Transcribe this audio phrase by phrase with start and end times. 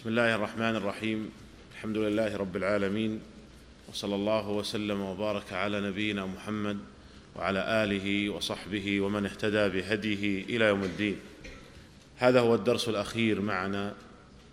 [0.00, 1.30] بسم الله الرحمن الرحيم.
[1.72, 3.20] الحمد لله رب العالمين
[3.88, 6.78] وصلى الله وسلم وبارك على نبينا محمد
[7.36, 11.16] وعلى آله وصحبه ومن اهتدى بهديه إلى يوم الدين.
[12.18, 13.94] هذا هو الدرس الأخير معنا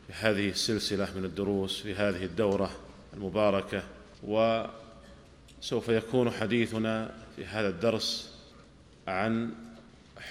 [0.07, 2.71] في هذه السلسلة من الدروس في هذه الدورة
[3.13, 3.83] المباركة
[4.23, 8.35] وسوف يكون حديثنا في هذا الدرس
[9.07, 9.51] عن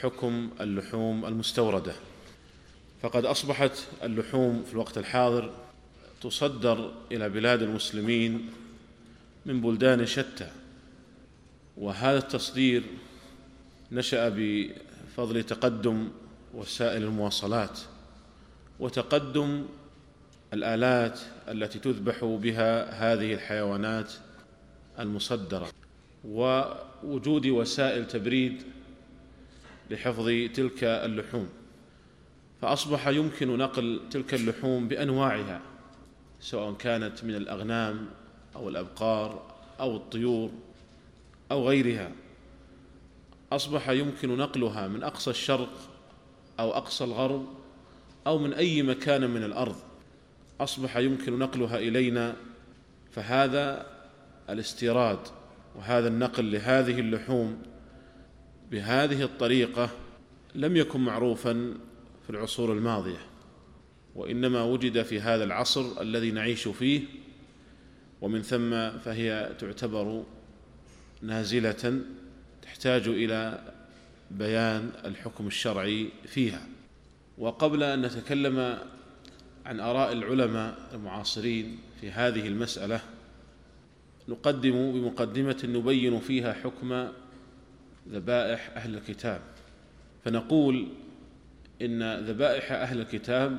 [0.01, 1.93] حكم اللحوم المستوردة.
[3.07, 5.53] فقد أصبحت اللحوم في الوقت الحاضر
[6.23, 8.51] تصدر إلى بلاد المسلمين
[9.47, 10.51] من بلدان شتى.
[11.77, 12.83] وهذا التصدير
[13.93, 16.09] نشأ بفضل تقدم
[16.55, 17.79] وسائل المواصلات
[18.81, 19.67] وتقدم
[20.53, 24.13] الآلات التي تذبح بها هذه الحيوانات
[24.99, 25.69] المصدرة
[26.25, 28.63] ووجود وسائل تبريد
[29.91, 31.49] لحفظ تلك اللحوم.
[32.63, 35.61] فأصبح يمكن نقل تلك اللحوم بأنواعها
[36.41, 38.07] سواء كانت من الأغنام
[38.57, 40.51] أو الأبقار أو الطيور
[41.51, 42.13] أو غيرها.
[43.53, 45.73] أصبح يمكن نقلها من أقصى الشرق
[46.61, 47.47] أو أقصى الغرب
[48.27, 49.77] أو من أي مكان من الأرض.
[50.61, 52.37] أصبح يمكن نقلها إلينا
[53.11, 53.87] فهذا
[54.51, 55.19] الاستيراد
[55.77, 57.63] وهذا النقل لهذه اللحوم
[58.71, 59.91] بهذه الطريقة
[60.55, 61.75] لم يكن معروفا
[62.27, 63.19] في العصور الماضية
[64.15, 67.01] وإنما وجد في هذا العصر الذي نعيش فيه
[68.21, 70.25] ومن ثم فهي تعتبر
[71.23, 72.01] نازلة
[72.63, 73.73] تحتاج إلى
[74.31, 76.67] بيان الحكم الشرعي فيها.
[77.39, 78.79] وقبل أن نتكلم
[79.67, 83.01] عن آراء العلماء المعاصرين في هذه المسألة
[84.29, 87.09] نقدم بمقدمة نبين فيها حكم
[88.09, 89.41] ذبائح أهل الكتاب.
[90.25, 90.89] فنقول
[91.83, 93.59] إن ذبائح أهل الكتاب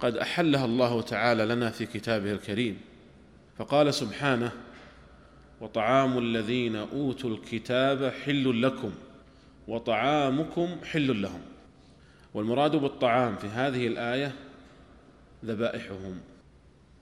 [0.00, 2.80] قد أحلها الله تعالى لنا في كتابه الكريم.
[3.58, 4.52] فقال سبحانه
[5.60, 8.92] وطعام الذين أوتوا الكتاب حل لكم
[9.68, 11.40] وطعامكم حل لهم.
[12.34, 14.32] والمراد بالطعام في هذه الآية
[15.44, 16.20] ذبائحهم.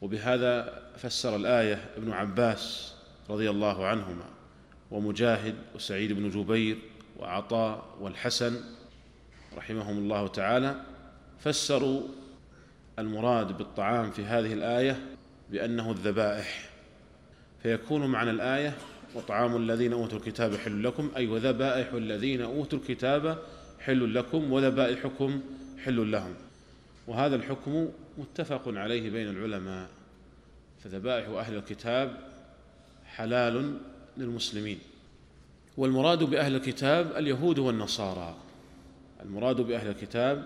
[0.00, 2.94] وبهذا فسر الآية ابن عباس
[3.30, 4.24] رضي الله عنهما
[4.90, 6.78] ومجاهد وسعيد بن جبير
[7.18, 8.60] وعطاء والحسن
[9.56, 10.80] رحمهم الله تعالى
[11.38, 12.02] فسروا
[12.98, 15.06] المراد بالطعام في هذه الآية
[15.50, 16.70] بأنه الذبائح.
[17.62, 18.74] فيكون معنى الآية
[19.14, 23.38] وطعام الذين أوتوا الكتاب حل لكم أي وذبائح الذين أوتوا الكتاب
[23.80, 25.40] حل لكم وذبائحكم
[25.84, 26.34] حل لهم.
[27.06, 29.88] وهذا الحكم متفق عليه بين العلماء.
[30.84, 32.16] فذبائح أهل الكتاب
[33.06, 33.78] حلال
[34.16, 34.78] للمسلمين.
[35.76, 38.36] والمراد بأهل الكتاب اليهود والنصارى.
[39.22, 40.44] المراد بأهل الكتاب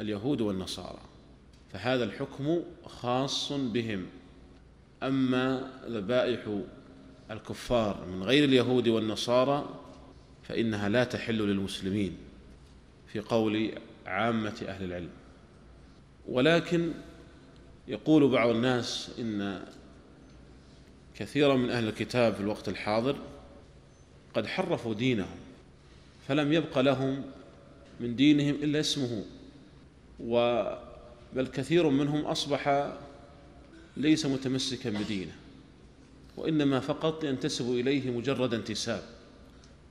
[0.00, 1.00] اليهود والنصارى
[1.72, 4.06] فهذا الحكم خاص بهم.
[5.02, 6.40] أما ذبائح
[7.30, 9.80] الكفار من غير اليهود والنصارى
[10.42, 12.16] فإنها لا تحل للمسلمين
[13.12, 13.72] في قول
[14.06, 15.10] عامة أهل العلم.
[16.28, 16.92] ولكن
[17.88, 19.64] يقول بعض الناس إن
[21.14, 23.16] كثيرا من أهل الكتاب في الوقت الحاضر
[24.34, 25.36] قد حرفوا دينهم
[26.28, 27.22] فلم يبق لهم
[28.00, 29.24] من دينهم إلا اسمه.
[31.34, 32.92] بل كثير منهم أصبح
[33.96, 35.32] ليس متمسكا بدينه
[36.36, 39.02] وإنما فقط ينتسب إليه مجرد انتساب.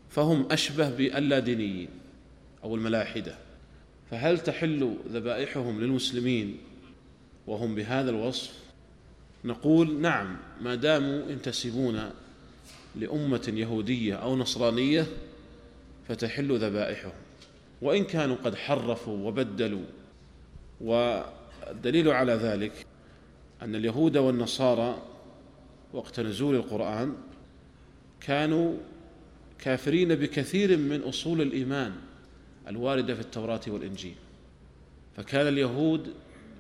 [0.09, 1.89] فهم أشبه باللادينيين
[2.63, 3.35] أو الملاحدة.
[4.11, 6.57] فهل تحل ذبائحهم للمسلمين
[7.47, 8.53] وهم بهذا الوصف؟
[9.45, 12.11] نقول نعم ما داموا ينتسبون
[12.95, 15.07] لأمة يهودية أو نصرانية
[16.07, 17.22] فتحل ذبائحهم.
[17.83, 19.85] وإن كانوا قد حرفوا وبدلوا.
[20.81, 22.85] والدليل على ذلك
[23.61, 25.01] أن اليهود والنصارى
[25.94, 27.16] وقت نزول القرآن
[28.21, 28.77] كانوا
[29.59, 31.94] كافرين بكثير من أصول الإيمان
[32.67, 34.15] الواردة في التوراة والإنجيل.
[35.17, 36.13] فكان اليهود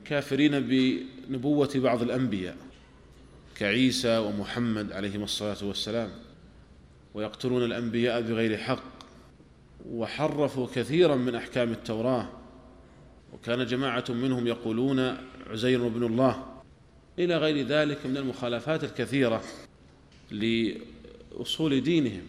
[0.05, 2.57] كافرين بنبوة بعض الأنبياء
[3.55, 6.09] كعيسى ومحمد عليهما الصلاة والسلام
[7.13, 8.92] ويقتلون الأنبياء بغير حق
[9.89, 12.27] وحرفوا كثيرا من أحكام التوراة.
[13.33, 15.17] وكان جماعة منهم يقولون
[15.49, 16.45] عزير بن الله.
[17.19, 19.43] إلى غير ذلك من المخالفات الكثيرة
[20.31, 22.23] لأصول دينهم.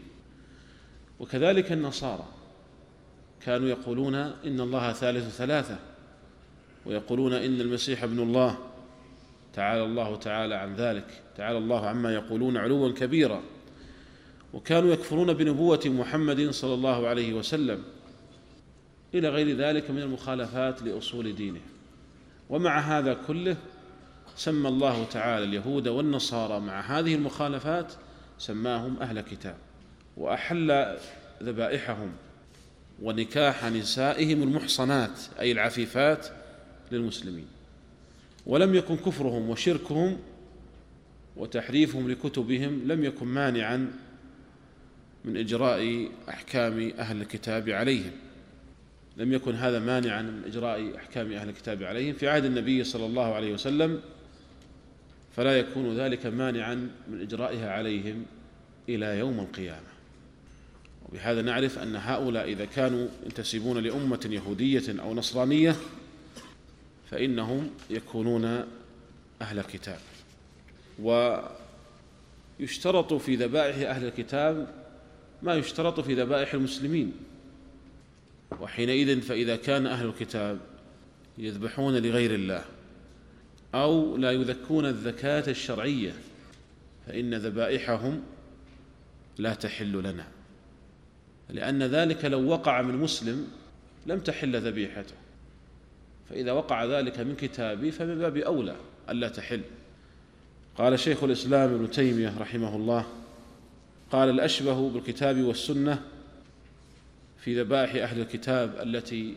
[1.21, 2.25] وكذلك النصارى
[3.41, 5.79] كانوا يقولون إن الله ثالث ثلاثة
[6.87, 8.59] ويقولون إن المسيح ابن الله.
[9.53, 11.23] تعالى الله تعالى عن ذلك.
[11.37, 13.43] تعالى الله عما يقولون علوا كبيرا.
[14.55, 17.83] وكانوا يكفرون بنبوة محمد صلى الله عليه وسلم.
[19.15, 21.61] إلى غير ذلك من المخالفات لأصول دينه.
[22.51, 23.57] ومع هذا كله
[24.37, 27.93] سمى الله تعالى اليهود والنصارى مع هذه المخالفات
[28.39, 29.57] سماهم أهل كتاب
[30.17, 30.97] وأحل
[31.43, 32.13] ذبائحهم
[33.03, 36.27] ونكاح نسائهم المحصنات أي العفيفات
[36.93, 37.47] للمسلمين.
[38.47, 40.19] ولم يكن كفرهم وشركهم
[41.37, 44.04] وتحريفهم لكتبهم لم يكن مانعا
[45.25, 48.13] من إجراء أحكام أهل الكتاب عليهم.
[49.17, 52.15] لم يكن هذا مانعا من إجراء أحكام أهل الكتاب عليهم.
[52.15, 54.01] في عهد النبي صلى الله عليه وسلم
[55.37, 58.25] فلا يكون ذلك مانعا من إجرائها عليهم
[58.89, 59.95] إلى يوم القيامة.
[61.09, 65.77] وبهذا نعرف أن هؤلاء إذا كانوا ينتسبون لأمة يهودية أو نصرانية
[67.11, 68.65] فإنهم يكونون
[69.43, 69.99] أهل كتاب
[72.59, 74.84] ويشترط في ذبائح أهل الكتاب
[75.45, 77.13] ما يشترط في ذبائح المسلمين.
[78.61, 80.59] وحينئذ فإذا كان أهل الكتاب
[81.39, 82.65] يذبحون لغير الله
[83.75, 86.13] أو لا يذكون الذكاة الشرعية
[87.07, 88.23] فإن ذبائحهم
[89.39, 90.27] لا تحل لنا.
[91.51, 93.49] لأن ذلك لو وقع من مسلم
[94.07, 95.15] لم تحل ذبيحته.
[96.31, 98.77] فإذا وقع ذلك من كتابي فمن باب أولى
[99.11, 99.61] ألا تحل.
[100.79, 103.07] قال شيخ الإسلام ابن تيمية رحمه الله
[104.13, 106.03] قال الأشبه بالكتاب والسنة
[107.39, 109.37] في ذبائح أهل الكتاب التي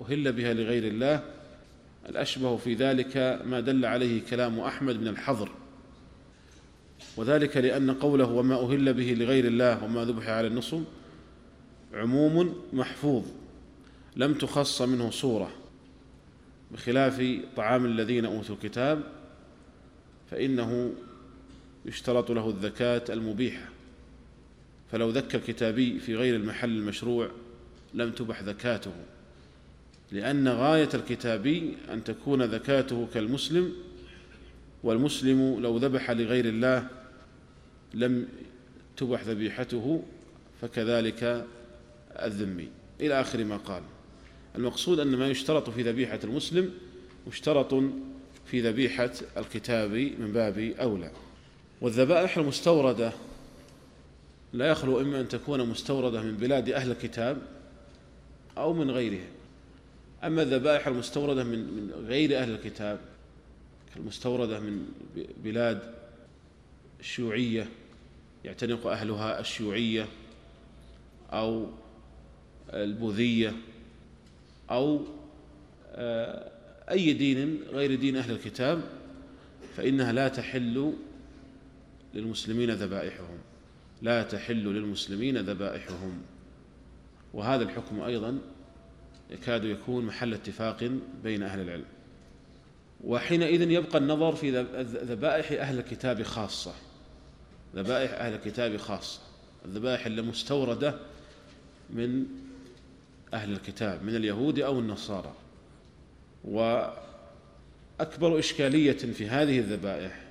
[0.00, 1.22] أهل بها لغير الله.
[2.08, 5.50] الأشبه في ذلك ما دل عليه كلام أحمد من الحظر
[7.16, 10.82] وذلك لأن قوله وما أهل به لغير الله وما ذبح على النصب
[11.94, 13.24] عموم محفوظ
[14.16, 15.50] لم تخص منه صورة.
[16.70, 19.02] بخلاف طعام الذين أوتوا الكتاب
[20.30, 20.92] فإنه
[21.86, 23.68] يشترط له الذكاة المبيحة.
[24.92, 27.30] فلو ذكى الكتابي في غير المحل المشروع
[27.94, 28.92] لم تبح ذكاته
[30.12, 33.72] لأن غاية الكتابي أن تكون ذكاته كالمسلم
[34.82, 36.88] والمسلم لو ذبح لغير الله
[37.94, 38.28] لم
[38.96, 40.02] تبح ذبيحته
[40.62, 41.46] فكذلك
[42.22, 42.68] الذمي.
[43.00, 43.82] إلى آخر ما قال
[44.56, 46.70] المقصود أن ما يشترط في ذبيحة المسلم
[47.28, 47.74] مشترط
[48.46, 51.10] في ذبيحة الكتاب من باب أولى.
[51.80, 53.12] والذبائح المستوردة
[54.52, 57.38] لا يخلو إما أن تكون مستوردة من بلاد أهل الكتاب
[58.58, 59.28] أو من غيرهم.
[60.24, 63.00] أما الذبائح المستوردة من من غير أهل الكتاب
[63.94, 64.86] كالمستوردة من
[65.44, 65.94] بلاد
[67.00, 67.68] الشيوعية
[68.44, 70.06] يعتنق أهلها الشيوعية
[71.32, 71.66] أو
[72.72, 73.52] البوذية
[74.70, 75.00] أو
[75.92, 76.50] آه،
[76.90, 78.82] أي دين غير دين أهل الكتاب
[79.76, 80.92] فإنها لا تحل
[82.14, 83.38] للمسلمين ذبائحهم.
[84.02, 86.22] لا تحل للمسلمين ذبائحهم.
[87.34, 88.38] وهذا الحكم أيضا
[89.30, 90.90] يكاد يكون محل اتفاق
[91.22, 91.84] بين أهل العلم.
[93.04, 96.72] وحينئذ يبقى النظر في ذبائح أهل الكتاب خاصة.
[97.76, 99.20] ذبائح أهل الكتاب خاصة.
[99.64, 100.94] الذبائح المستوردة
[101.90, 102.26] من
[103.34, 105.34] أهل الكتاب من اليهود أو النصارى.
[106.44, 110.24] وأكبر إشكالية في هذه الذبائح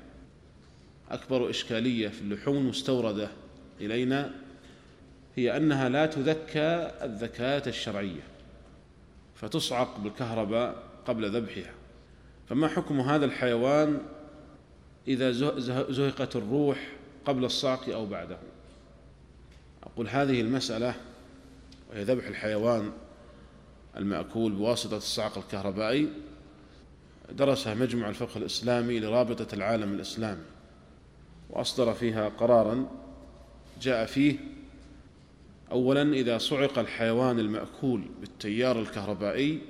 [1.09, 3.29] أكبر إشكالية في اللحوم المستوردة
[3.81, 4.31] إلينا
[5.35, 8.24] هي أنها لا تذكى الذكاة الشرعية
[9.35, 11.74] فتصعق بالكهرباء قبل ذبحها.
[12.50, 14.01] فما حكم هذا الحيوان
[15.07, 15.31] إذا
[15.91, 16.88] زهقت الروح
[17.25, 18.38] قبل الصعق أو بعده؟
[19.84, 20.96] أقول هذه المسألة
[21.91, 22.91] وهي ذبح الحيوان
[23.98, 26.10] المأكول بواسطة الصعق الكهربائي
[27.31, 30.43] درسها مجمع الفقه الإسلامي لرابطة العالم الإسلامي
[31.50, 32.88] وأصدر فيها قرارا
[33.81, 34.38] جاء فيه.
[35.72, 39.62] أولا إذا صعق الحيوان المأكول بالتيار الكهربائي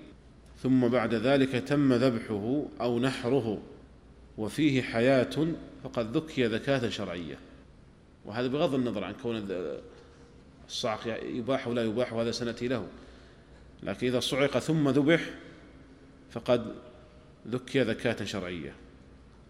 [0.64, 3.62] ثم بعد ذلك تم ذبحه أو نحره
[4.38, 5.48] وفيه حياة
[5.84, 7.38] فقد ذكي ذكاة شرعية.
[8.26, 9.48] وهذا بغض النظر عن كون
[10.68, 12.88] الصعق يباح ولا يباح وهذا سنأتي له.
[13.84, 15.22] لكن إذا صعق ثم ذبح
[16.32, 16.76] فقد
[17.48, 18.74] ذكي ذكاة شرعية.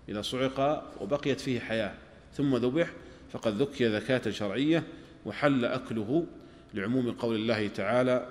[0.10, 1.94] إذا صعق وبقيت فيه حياة
[2.34, 2.92] ثم ذبح
[3.32, 4.84] فقد ذكي ذكاة شرعية
[5.26, 6.26] وحل أكله
[6.74, 8.30] لعموم قول الله تعالى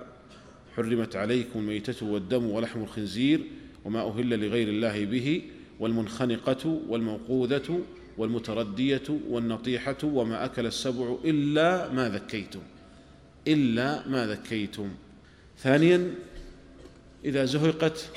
[0.75, 3.41] حرمت عليكم الميتة والدم ولحم الخنزير
[3.85, 5.41] وما أهل لغير الله به
[5.79, 7.81] والمنخنقة والموقوذة
[8.17, 12.59] والمتردية والنطيحة وما أكل السبع إلا ما ذكيتم
[13.47, 14.89] إلا ما ذكيتم.
[15.57, 16.15] ثانيا
[17.25, 18.09] إذا زهقت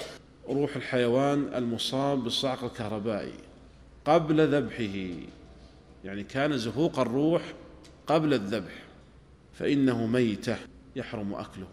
[0.49, 3.33] روح الحيوان المصاب بالصعق الكهربائي
[4.05, 5.15] قبل ذبحه.
[6.05, 7.43] يعني كان زهوق الروح
[8.07, 8.85] قبل الذبح
[9.53, 10.57] فإنه ميتة
[10.97, 11.67] يحرم أكله.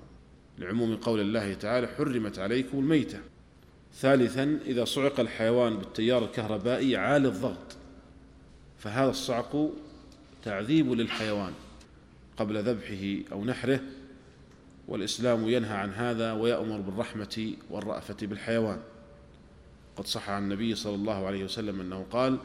[0.58, 3.20] لعموم قول الله تعالى حرمت عليكم الميتة.
[3.94, 7.78] ثالثا إذا صعق الحيوان بالتيار الكهربائي عالي الضغط
[8.78, 9.70] فهذا الصعق
[10.44, 11.54] تعذيب للحيوان
[12.38, 13.80] قبل ذبحه أو نحره
[14.88, 18.80] والإسلام ينهى عن هذا ويأمر بالرحمة والرأفة بالحيوان.
[19.96, 22.38] قد صح عن النبي صلى الله عليه وسلم أنه قال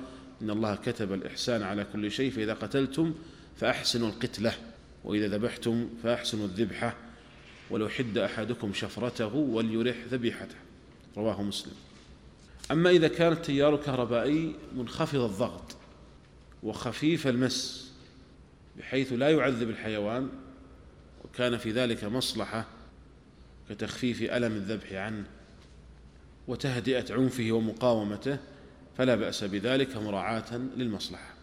[0.43, 3.15] إن الله كتب الإحسان على كل شيء فإذا قتلتم
[3.57, 4.55] فأحسنوا القتلة
[5.05, 6.97] وإذا ذبحتم فأحسنوا الذبحة.
[7.71, 10.57] ولو حد أحدكم شفرته وليرح ذبيحته.
[11.17, 11.73] رواه مسلم.
[12.71, 15.77] أما إذا كان التيار الكهربائي منخفض الضغط
[16.63, 17.93] وخفيف المس
[18.79, 20.29] بحيث لا يعذب الحيوان
[21.25, 22.67] وكان في ذلك مصلحة
[23.71, 25.25] كتخفيف ألم الذبح عنه
[26.49, 28.39] وتهدئة عنفه ومقاومته
[28.99, 31.35] فلا بأس بذلك مراعاة للمصلحة.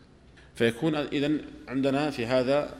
[0.55, 2.75] فيكون إذن عندنا في هذا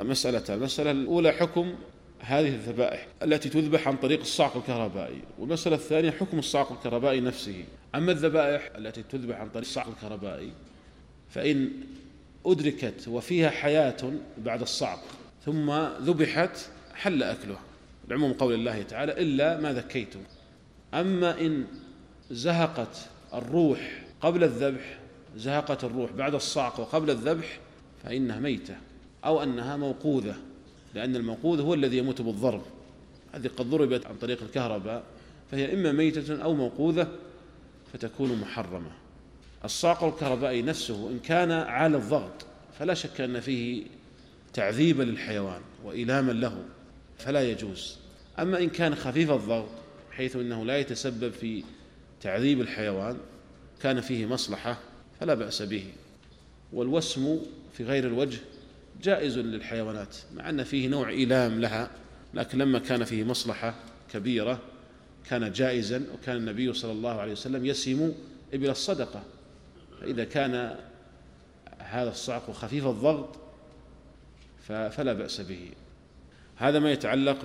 [0.00, 1.74] مسألة المسألة الأولى حكم
[2.20, 7.64] هذه الذبائح التي تذبح عن طريق الصعق الكهربائي والمسألة الثانية حكم الصعق الكهربائي نفسه.
[7.94, 10.52] أما الذبائح التي تذبح عن طريق الصعق الكهربائي
[11.30, 11.70] فإن
[12.46, 15.02] أدركت وفيها حياة بعد الصعق
[15.44, 16.58] ثم ذبحت
[16.94, 17.60] حل أكلها
[18.08, 20.20] العموم قول الله تعالى إلا ما ذكيتم.
[20.94, 21.64] أما إن
[22.30, 24.98] زهقت الروح قبل الذبح
[25.36, 27.58] زهقت الروح بعد الصعق وقبل الذبح
[28.04, 28.76] فإنها ميتة
[29.24, 30.34] أو أنها موقوذة
[30.94, 32.62] لأن الموقوذ هو الذي يموت بالضرب.
[33.32, 35.02] هذه قد ضربت عن طريق الكهرباء
[35.50, 37.08] فهي إما ميتة أو موقوذة
[37.92, 38.90] فتكون محرمة.
[39.64, 42.46] الصعق الكهربائي نفسه إن كان على الضغط
[42.78, 43.84] فلا شك أن فيه
[44.52, 46.64] تعذيبا للحيوان وإلاما له
[47.18, 47.96] فلا يجوز.
[48.38, 49.68] أما إن كان خفيف الضغط
[50.10, 51.64] حيث أنه لا يتسبب في
[52.20, 53.18] تعذيب الحيوان
[53.82, 54.78] كان فيه مصلحة
[55.20, 55.84] فلا بأس به.
[56.72, 57.40] والوسم
[57.72, 58.38] في غير الوجه
[59.02, 61.90] جائز للحيوانات مع أن فيه نوع إيلام لها
[62.34, 63.74] لكن لما كان فيه مصلحة
[64.12, 64.58] كبيرة
[65.28, 68.12] كان جائزا وكان النبي صلى الله عليه وسلم يسم
[68.54, 69.22] إبل الصدقة.
[70.00, 70.76] فإذا كان
[71.78, 73.36] هذا الصعق خفيف الضغط
[74.68, 75.70] فلا بأس به.
[76.56, 77.38] هذا ما يتعلق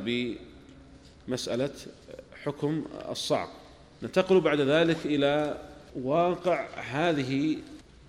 [1.28, 1.72] بمسألة
[2.44, 3.61] حكم الصعق.
[4.04, 5.58] ننتقل بعد ذلك إلى
[5.96, 7.58] واقع هذه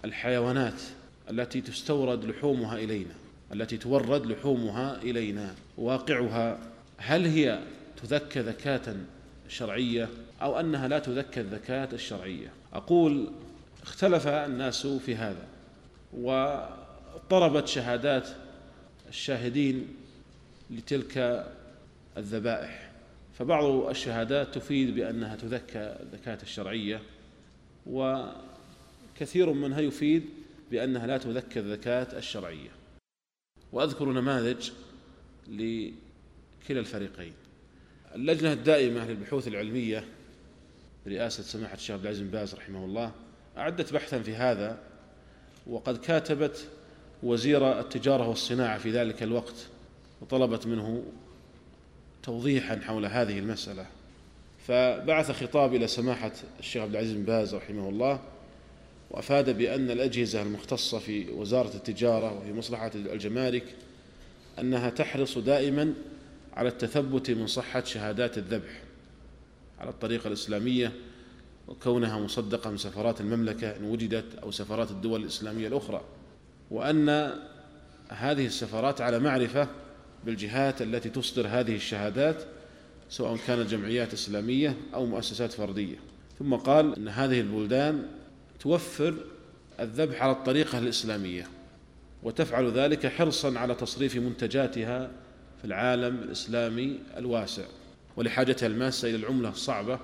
[0.05, 0.83] الحيوانات
[1.31, 3.15] التي تستورد لحومها إلينا
[3.53, 6.59] التي تورد لحومها إلينا واقعها
[6.97, 7.63] هل هي
[8.03, 8.97] تذكى ذكاة
[9.49, 10.09] شرعية
[10.43, 13.31] أو أنها لا تذكى الذكاة الشرعية؟ أقول
[13.83, 15.47] اختلف الناس في هذا
[16.13, 18.29] واضطربت شهادات
[19.09, 19.89] الشاهدين
[20.71, 21.47] لتلك
[22.17, 22.92] الذبائح.
[23.43, 27.03] فبعض الشهادات تفيد بأنها تذكى الذكاة الشرعية
[27.87, 30.25] وكثير منها يفيد
[30.71, 32.71] بأنها لا تذكى الذكاة الشرعية.
[33.73, 34.71] وأذكر نماذج
[35.49, 37.33] لكلا الفريقين.
[38.15, 40.05] اللجنة الدائمة للبحوث العلمية
[41.07, 43.13] برئاسة سماحة الشيخ عبد العزيز بن باز رحمه الله
[43.59, 44.79] أعدت بحثا في هذا
[45.67, 46.69] وقد كاتبت
[47.23, 49.67] وزير التجارة والصناعة في ذلك الوقت
[50.21, 51.05] وطلبت منه
[52.23, 53.87] توضيحا حول هذه المسألة.
[54.69, 58.21] فبعث خطاب إلى سماحة الشيخ عبد العزيز بن باز رحمه الله
[59.11, 63.65] وأفاد بأن الأجهزة المختصة في وزارة التجارة وفي مصلحة الجمارك
[64.59, 65.95] أنها تحرص دائما
[66.55, 68.83] على التثبت من صحة شهادات الذبح
[69.81, 70.93] على الطريقة الإسلامية
[71.69, 76.01] وكونها مصدقة من سفارات المملكة إن وجدت أو سفارات الدول الإسلامية الأخرى.
[76.71, 77.09] وأن
[78.09, 79.69] هذه السفارات على معرفة
[80.27, 82.45] بالجهات التي تصدر هذه الشهادات
[83.09, 85.97] سواء كانت جمعيات إسلامية أو مؤسسات فردية.
[86.39, 88.07] ثم قال أن هذه البلدان
[88.61, 89.15] توفر
[89.81, 91.47] الذبح على الطريقة الإسلامية
[92.23, 95.11] وتفعل ذلك حرصا على تصريف منتجاتها
[95.59, 97.65] في العالم الإسلامي الواسع.
[98.17, 99.99] ولحاجتها الماسة إلى العملة الصعبة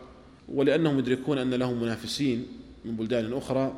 [0.48, 2.46] ولأنهم يدركون أن لهم منافسين
[2.84, 3.72] من بلدان أخرى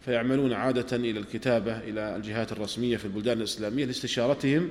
[0.00, 4.68] فيعملون عادة إلى الكتابة إلى الجهات الرسمية في البلدان الإسلامية لاستشارتهم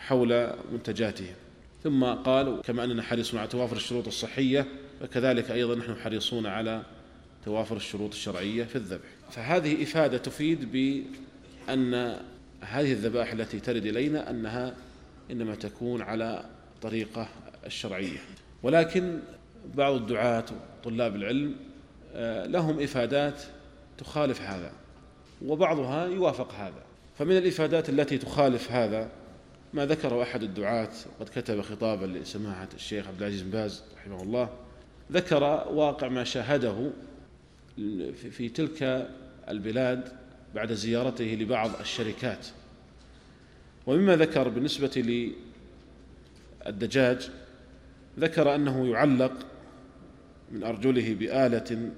[0.00, 1.34] حول منتجاتهم.
[1.82, 4.66] ثم قال كما أننا حريصون على توافر الشروط الصحية
[5.00, 6.82] فكذلك أيضا نحن حريصون على
[7.44, 9.08] توافر الشروط الشرعية في الذبح.
[9.30, 12.16] فهذه إفادة تفيد بأن
[12.60, 14.74] هذه الذبائح التي ترد إلينا أنها
[15.30, 16.44] إنما تكون على
[16.82, 17.28] طريقة
[17.66, 18.18] الشرعية.
[18.62, 19.18] ولكن
[19.74, 20.44] بعض الدعاة
[20.80, 21.56] وطلاب العلم
[22.14, 23.42] آه، لهم إفادات
[23.98, 24.72] تخالف هذا
[25.44, 26.82] وبعضها يوافق هذا.
[27.18, 29.19] فمن الإفادات التي تخالف هذا
[29.74, 34.48] ما ذكره أحد الدعاة وقد كتب خطابا لسماحة الشيخ عبد العزيز بن باز رحمه الله
[35.12, 36.90] ذكر واقع ما شاهده
[38.30, 39.08] في تلك
[39.48, 40.12] البلاد
[40.54, 42.46] بعد زيارته لبعض الشركات.
[43.86, 45.32] ومما ذكر بالنسبة
[46.66, 47.30] للدجاج
[48.18, 49.32] ذكر أنه يعلق
[50.52, 51.90] من أرجله بآلة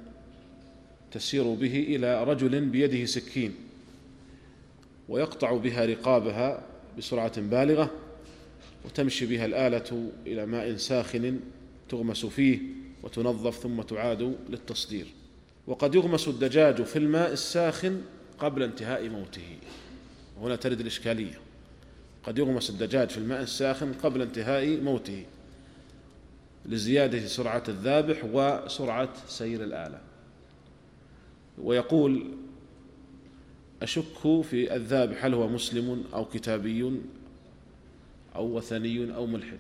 [1.11, 3.55] تسير به إلى رجل بيده سكين
[5.09, 6.63] ويقطع بها رقابها
[6.99, 7.91] بسرعة بالغة
[8.85, 11.41] وتمشي بها الآلة إلى ماء ساخن
[11.89, 12.59] تغمس فيه
[13.03, 15.07] وتنظف ثم تعاد للتصدير.
[15.67, 18.01] وقد يغمس الدجاج في الماء الساخن
[18.39, 19.57] قبل انتهاء موته.
[20.41, 21.41] هنا ترد الإشكالية.
[22.25, 25.25] قد يغمس الدجاج في الماء الساخن قبل انتهاء موته
[26.67, 30.01] لزيادة سرعة الذابح وسرعة سير الآلة.
[31.59, 32.31] ويقول
[33.83, 36.93] أشك في الذابح هل هو مسلم أو كتابي
[38.35, 39.59] أو وثني أو ملحد.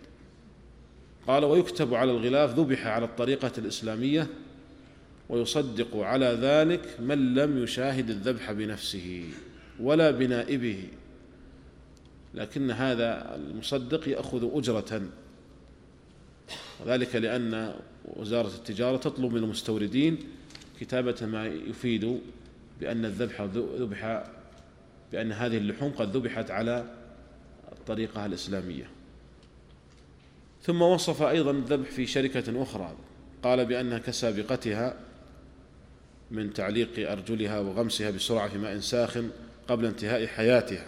[1.26, 4.26] قال ويكتب على الغلاف ذبح على الطريقة الإسلامية
[5.28, 9.24] ويصدق على ذلك من لم يشاهد الذبح بنفسه
[9.80, 10.84] ولا بنائبه.
[12.34, 15.02] لكن هذا المصدق يأخذ أجرة
[16.80, 17.74] وذلك لأن
[18.16, 20.18] وزارة التجارة تطلب من المستوردين
[20.80, 22.20] كتابة ما يفيد
[22.80, 23.40] بأن الذبح
[23.78, 24.24] ذبح
[25.12, 26.84] بأن هذه اللحوم قد ذبحت على
[27.72, 28.90] الطريقة الإسلامية.
[30.62, 32.96] ثم وصف أيضا الذبح في شركة أخرى
[33.42, 34.96] قال بأنها كسابقتها
[36.30, 39.30] من تعليق أرجلها وغمسها بسرعة في ماء ساخن
[39.68, 40.86] قبل انتهاء حياتها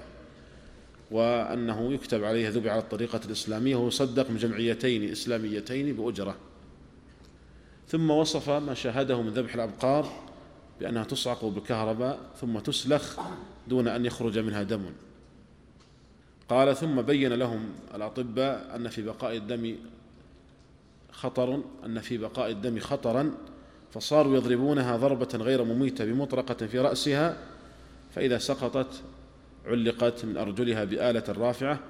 [1.11, 6.37] وأنه يكتب عليها ذبح على الطريقة الإسلامية ويصدق من جمعيتين إسلاميتين بأجرة.
[7.89, 10.34] ثم وصف ما شاهده من ذبح الأبقار
[10.81, 13.21] بأنها تصعق بالكهرباء ثم تسلخ
[13.69, 14.85] دون أن يخرج منها دم.
[16.49, 19.77] قال ثم بين لهم الأطباء أن في بقاء الدم
[21.13, 23.35] خطر أن في بقاء الدم خطرا
[23.91, 27.37] فصاروا يضربونها ضربة غير مميتة بمطرقة في رأسها
[28.15, 29.03] فإذا سقطت
[29.67, 31.81] علقت من أرجلها بآلة رافعة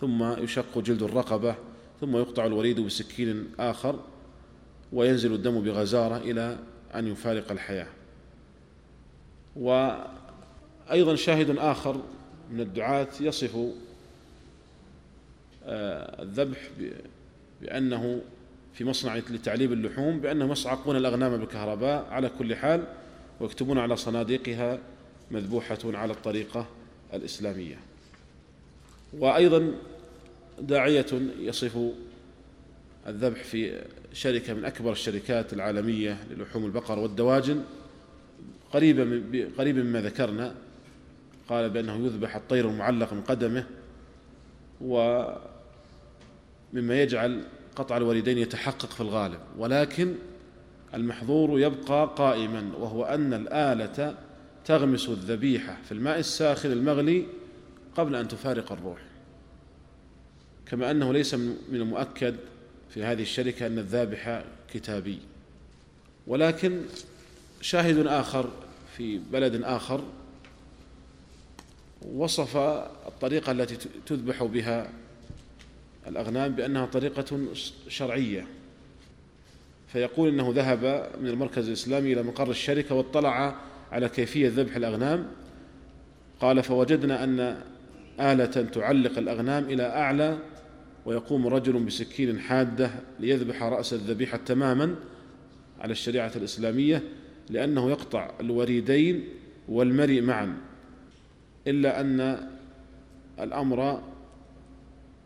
[0.00, 1.54] ثم يشق جلد الرقبة
[2.00, 4.00] ثم يقطع الوريد بسكين آخر
[4.92, 6.58] وينزل الدم بغزارة إلى
[6.94, 7.86] أن يفارق الحياة.
[9.56, 12.00] وأيضا شاهد آخر
[12.50, 13.56] من الدعاة يصف
[15.66, 16.58] آه، الذبح
[17.62, 18.20] بأنه
[18.74, 22.84] في مصنع لتعليب اللحوم بأنهم يصعقون الأغنام بالكهرباء على كل حال
[23.40, 24.78] ويكتبون على صناديقها
[25.30, 26.66] مذبوحة على الطريقة
[27.14, 27.76] الإسلامية.
[29.12, 29.72] وأيضا
[30.60, 31.06] داعية
[31.38, 31.78] يصف
[33.06, 37.64] الذبح في شركة من أكبر الشركات العالمية للحوم البقر والدواجن
[38.74, 40.54] قريبا من قريبا مما ذكرنا.
[41.48, 43.66] قال بأنه يذبح الطير المعلق من قدمه
[44.80, 45.42] ومما
[46.74, 47.44] يجعل
[47.76, 49.38] قطع الوالدين يتحقق في الغالب.
[49.58, 50.14] ولكن
[50.94, 54.14] المحظور يبقى قائما وهو أن الآلة
[54.64, 57.26] تغمس الذبيحة في الماء الساخن المغلي
[57.96, 58.98] قبل أن تفارق الروح.
[60.66, 62.36] كما أنه ليس من المؤكد
[62.90, 65.18] في هذه الشركة أن الذابح كتابي.
[66.26, 66.80] ولكن
[67.60, 68.50] شاهد آخر
[68.96, 70.04] في بلد آخر
[72.12, 72.56] وصف
[73.06, 74.90] الطريقة التي تذبح بها
[76.06, 77.38] الأغنام بأنها طريقة
[77.88, 78.46] شرعية.
[79.88, 83.56] فيقول إنه ذهب من المركز الإسلامي إلى مقر الشركة واطلع
[83.92, 85.26] على كيفية ذبح الأغنام.
[86.40, 87.60] قال فوجدنا أن
[88.20, 90.38] آلة تعلق الأغنام إلى أعلى
[91.06, 94.94] ويقوم رجل بسكين حادة ليذبح رأس الذبيحة تماما
[95.80, 97.02] على الشريعة الإسلامية
[97.50, 99.28] لأنه يقطع الوريدين
[99.68, 100.56] والمري معا
[101.66, 102.48] إلا أن
[103.40, 104.02] الأمر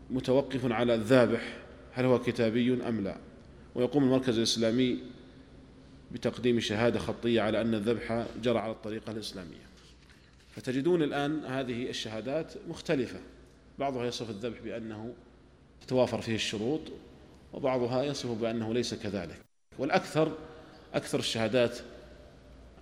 [0.09, 1.57] متوقف على الذابح
[1.93, 3.15] هل هو كتابي أم لا؟
[3.75, 4.99] ويقوم المركز الإسلامي
[6.11, 9.69] بتقديم شهادة خطية على أن الذبح جرى على الطريقة الإسلامية.
[10.49, 13.19] فتجدون الآن هذه الشهادات مختلفة.
[13.79, 15.13] بعضها يصف الذبح بأنه
[15.81, 16.81] تتوافر فيه الشروط
[17.53, 19.41] وبعضها يصف بأنه ليس كذلك.
[19.79, 20.31] والأكثر
[20.93, 21.79] أكثر الشهادات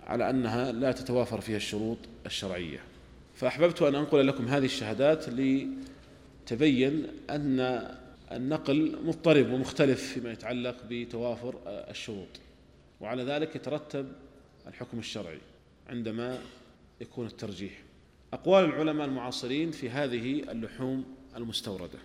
[0.08, 2.80] على أنها لا تتوافر فيها الشروط الشرعية.
[3.34, 7.88] فأحببت أن أنقل لكم هذه الشهادات لتبين أن
[8.32, 12.28] النقل مضطرب ومختلف فيما يتعلق بتوافر الشروط
[13.00, 14.12] وعلى ذلك يترتب
[14.66, 15.38] الحكم الشرعي
[15.88, 16.38] عندما
[17.00, 17.72] يكون الترجيح.
[18.32, 21.04] أقوال العلماء المعاصرين في هذه اللحوم
[21.36, 21.98] المستوردة.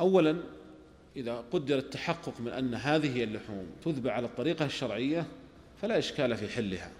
[0.00, 0.36] أولا
[1.16, 5.26] إذا قدر التحقق من أن هذه اللحوم تذبح على الطريقة الشرعية
[5.82, 6.90] فلا إشكال في حلها.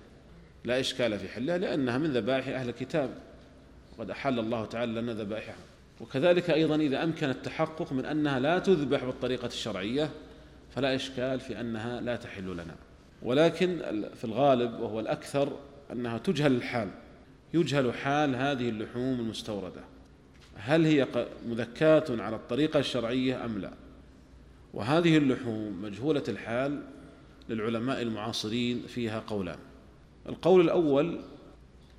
[0.64, 3.11] لا إشكال في حلها لأنها من ذبائح أهل الكتاب.
[3.98, 5.64] وقد أحل الله تعالى لنا ذبائحهم
[6.00, 10.11] وكذلك أيضا إذا أمكن التحقق من أنها لا تذبح بالطريقة الشرعية
[10.74, 12.74] فلا إشكال في أنها لا تحل لنا.
[13.22, 13.79] ولكن
[14.14, 15.57] في الغالب وهو الأكثر
[15.92, 16.88] أنها تجهل الحال.
[17.55, 19.81] يجهل حال هذه اللحوم المستوردة.
[20.57, 21.07] هل هي
[21.46, 23.70] مذكاة على الطريقة الشرعية أم لا؟
[24.74, 26.83] وهذه اللحوم مجهولة الحال
[27.48, 29.59] للعلماء المعاصرين فيها قولان.
[30.28, 31.20] القول الأول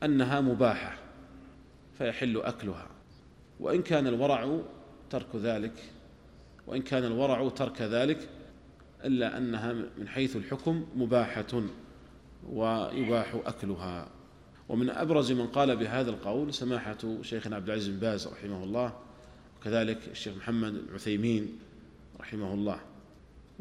[0.03, 0.97] أنها مباحة
[1.97, 2.87] فيحل أكلها
[3.59, 4.59] وإن كان الورع
[5.09, 5.83] ترك ذلك
[6.67, 8.29] وإن كان الورع ترك ذلك
[9.05, 11.63] إلا أنها من حيث الحكم مباحة
[12.49, 14.07] ويباح أكلها.
[14.69, 18.93] ومن أبرز من قال بهذا القول سماحة شيخنا عبد العزيز بن باز رحمه الله
[19.59, 21.59] وكذلك الشيخ محمد العثيمين
[22.19, 22.79] رحمه الله.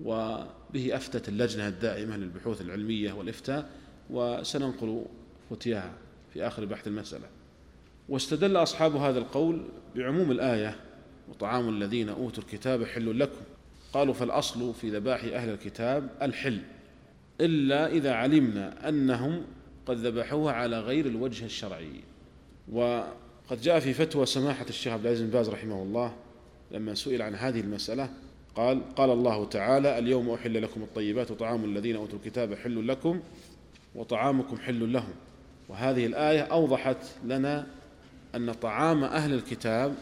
[0.02, 3.70] وبه أفتت اللجنة الدائمة للبحوث العلمية والإفتاء
[4.10, 5.04] وسننقل
[5.50, 5.92] فتياها
[6.32, 7.26] في آخر بحث المسألة.
[8.08, 9.62] واستدل أصحاب هذا القول
[9.96, 10.76] بعموم الآية
[11.28, 13.40] وطعام الذين أوتوا الكتاب حل لكم
[13.92, 16.60] قالوا فالأصل في ذبائح أهل الكتاب الحل
[17.40, 19.44] إلا إذا علمنا أنهم
[19.86, 22.00] قد ذبحوها على غير الوجه الشرعي
[22.72, 26.14] وقد جاء في فتوى سماحة الشيخ عبد العزيز بن باز رحمه الله
[26.70, 28.10] لما سئل عن هذه المسألة
[28.54, 33.20] قال قال الله تعالى اليوم أحل لكم الطيبات وطعام الذين أوتوا الكتاب حل لكم
[33.94, 35.14] وطعامكم حل لهم.
[35.68, 37.66] وهذه الآية أوضحت لنا
[38.34, 39.94] أن طعام أهل الكتاب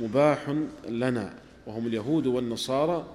[0.00, 0.54] مباح
[0.88, 1.34] لنا
[1.66, 3.06] وهم اليهود والنصارى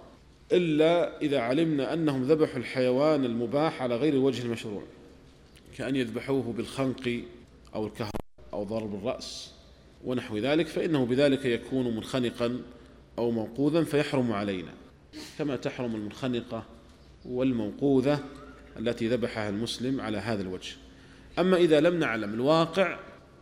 [0.52, 4.84] إلا إذا علمنا أنهم ذبحوا الحيوان المباح على غير الوجه المشروع
[5.78, 7.22] كأن يذبحوه بالخنق
[7.76, 8.12] أو الكهرباء
[8.54, 9.52] أو ضرب الرأس
[10.06, 12.62] ونحو ذلك فإنه بذلك يكون منخنقا
[13.17, 14.72] أو موقوذا فيحرم علينا
[15.38, 16.63] كما تحرم المنخنقة
[17.26, 18.20] والموقوذة
[18.80, 20.74] التي ذبحها المسلم على هذا الوجه.
[21.40, 23.00] أما إذا لم نعلم الواقع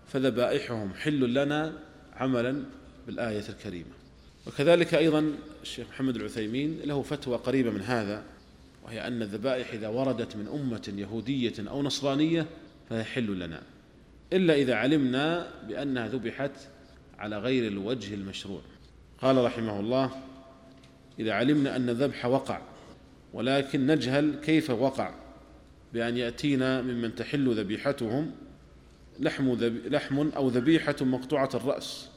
[0.07, 1.73] فذبائحهم حل لنا
[2.13, 2.63] عملا
[3.07, 3.99] بالآية الكريمة.
[4.47, 8.23] وكذلك أيضا الشيخ محمد العثيمين له فتوى قريبة من هذا
[8.85, 12.45] وهي أن الذبائح إذا وردت من أمة يهودية أو نصرانية
[12.89, 13.61] فهي حل لنا.
[14.33, 16.51] إلا إذا علمنا بأنها ذبحت
[17.19, 18.61] على غير الوجه المشروع.
[19.21, 20.11] قال رحمه الله
[21.19, 22.61] إذا علمنا أن الذبح وقع
[23.33, 25.13] ولكن نجهل كيف وقع
[25.93, 28.31] بأن يأتينا ممن تحل ذبيحتهم
[29.19, 29.53] لحم,
[29.85, 32.09] لحم أو ذبيحة مقطوعة الرأس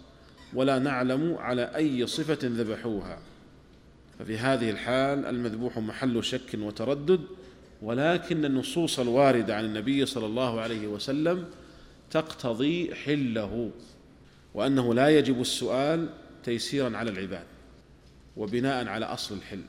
[0.55, 3.18] ولا نعلم على أي صفة ذبحوها.
[4.18, 7.20] ففي هذه الحال المذبوح محل شك وتردد
[7.83, 11.44] ولكن النصوص الواردة عن النبي صلى الله عليه وسلم
[12.11, 13.70] تقتضي حله
[14.55, 16.09] وأنه لا يجب السؤال
[16.44, 17.44] تيسيرا على العباد
[18.37, 19.62] وبناء على أصل الحل.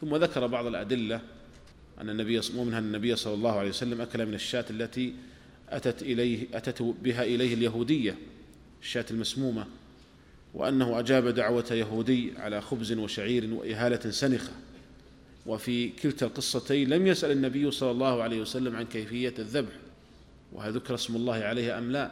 [0.00, 1.20] ثم ذكر بعض الأدلة
[2.00, 5.14] أن النبي ومنها النبي صلى الله عليه وسلم أكل من الشاة التي
[5.68, 8.16] أتت إليه أتت بها إليه اليهودية
[8.82, 9.66] الشاة المسمومة
[10.54, 14.52] وأنه أجاب دعوة يهودي على خبز وشعير وإهالة سنخة.
[15.46, 19.72] وفي كلتا القصتين لم يسأل النبي صلى الله عليه وسلم عن كيفية الذبح
[20.52, 22.10] وهل ذكر اسم الله عليه أم لا.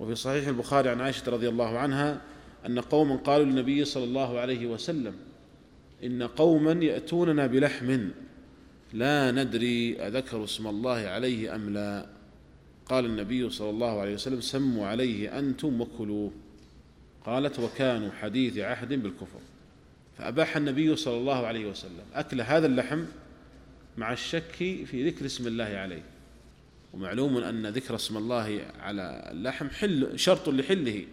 [0.00, 2.20] وفي صحيح البخاري عن عائشة رضي الله عنها
[2.66, 5.14] أن قوما قالوا للنبي صلى الله عليه وسلم
[6.04, 8.08] إن قوما يأتوننا بلحم.
[8.92, 12.06] لا ندري أذكر اسم الله عليه أم لا.
[12.86, 16.32] قال النبي صلى الله عليه وسلم سموا عليه أنتم وكلوه
[17.26, 19.40] قالت وكانوا حديث عهد بالكفر.
[20.18, 23.04] فأباح النبي صلى الله عليه وسلم أكل هذا اللحم
[23.98, 24.52] مع الشك
[24.86, 26.02] في ذكر اسم الله عليه.
[26.92, 31.04] ومعلوم أن ذكر اسم الله على اللحم حل شرط لحله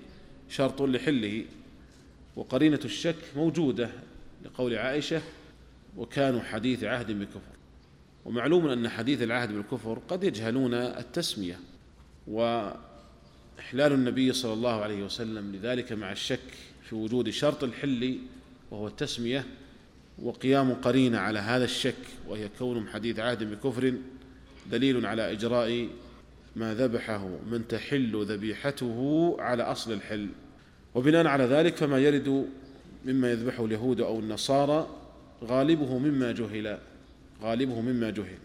[0.50, 1.46] شرط لحله.
[2.36, 3.90] وقرينة الشك موجودة.
[4.46, 5.22] لقول عائشة
[5.98, 7.52] وكانوا حديث عهد بالكفر.
[8.26, 11.60] ومعلوم أن حديث العهد بالكفر قد يجهلون التسمية
[12.28, 16.40] وإحلال النبي صلى الله عليه وسلم لذلك مع الشك
[16.90, 18.18] في وجود شرط الحل
[18.72, 19.46] وهو التسمية
[20.22, 21.96] وقيام قرينة على هذا الشك
[22.28, 23.94] وهي كونهم حديث عهد بكفر
[24.72, 25.88] دليل على إجراء
[26.56, 30.30] ما ذبحه من تحل ذبيحته على أصل الحل.
[30.96, 32.48] وبناء على ذلك فما يرد
[33.06, 34.88] مما يذبحه اليهود أو النصارى
[35.44, 36.78] غالبه مما جهل
[37.42, 38.38] غالبه مما جهل.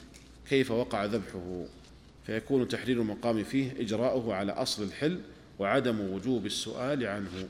[0.49, 1.65] كيف وقع ذبحه؟
[2.27, 5.21] فيكون تحرير المقام فيه إجراؤه على أصل الحل
[5.59, 7.49] وعدم وجوب السؤال عنه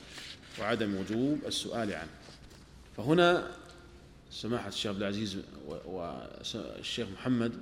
[0.60, 2.10] وعدم وجوب السؤال عنه.
[2.96, 3.50] فهنا
[4.30, 5.38] سماحة الشيخ عبد العزيز
[5.86, 7.52] والشيخ محمد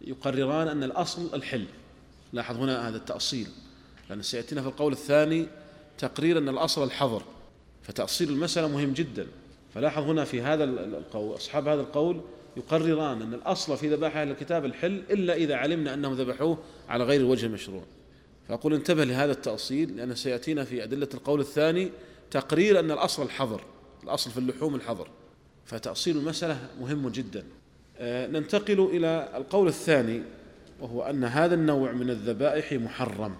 [0.00, 1.64] يقرران أن الأصل الحل.
[2.32, 3.46] لاحظ هنا هذا التأصيل.
[4.10, 5.46] لأن سيأتينا في القول الثاني
[5.98, 7.22] تقرير أن الأصل الحظر.
[7.86, 9.26] فتأصيل المسألة مهم جدا.
[9.74, 12.20] فلاحظ هنا في هذا القول أصحاب هذا القول
[12.56, 17.20] يقرران أن الأصل في ذبائح أهل الكتاب الحل إلا إذا علمنا أنهم ذبحوه على غير
[17.20, 17.82] الوجه المشروع
[18.48, 21.90] فأقول انتبه لهذا التأصيل لأن سيأتينا في أدلة القول الثاني
[22.30, 23.60] تقرير أن الأصل الحظر
[24.04, 25.08] الأصل في اللحوم الحظر.
[25.64, 27.44] فتأصيل المسألة مهم جدا.
[27.98, 30.22] آه، ننتقل إلى القول الثاني
[30.80, 33.36] وهو أن هذا النوع من الذبائح محرم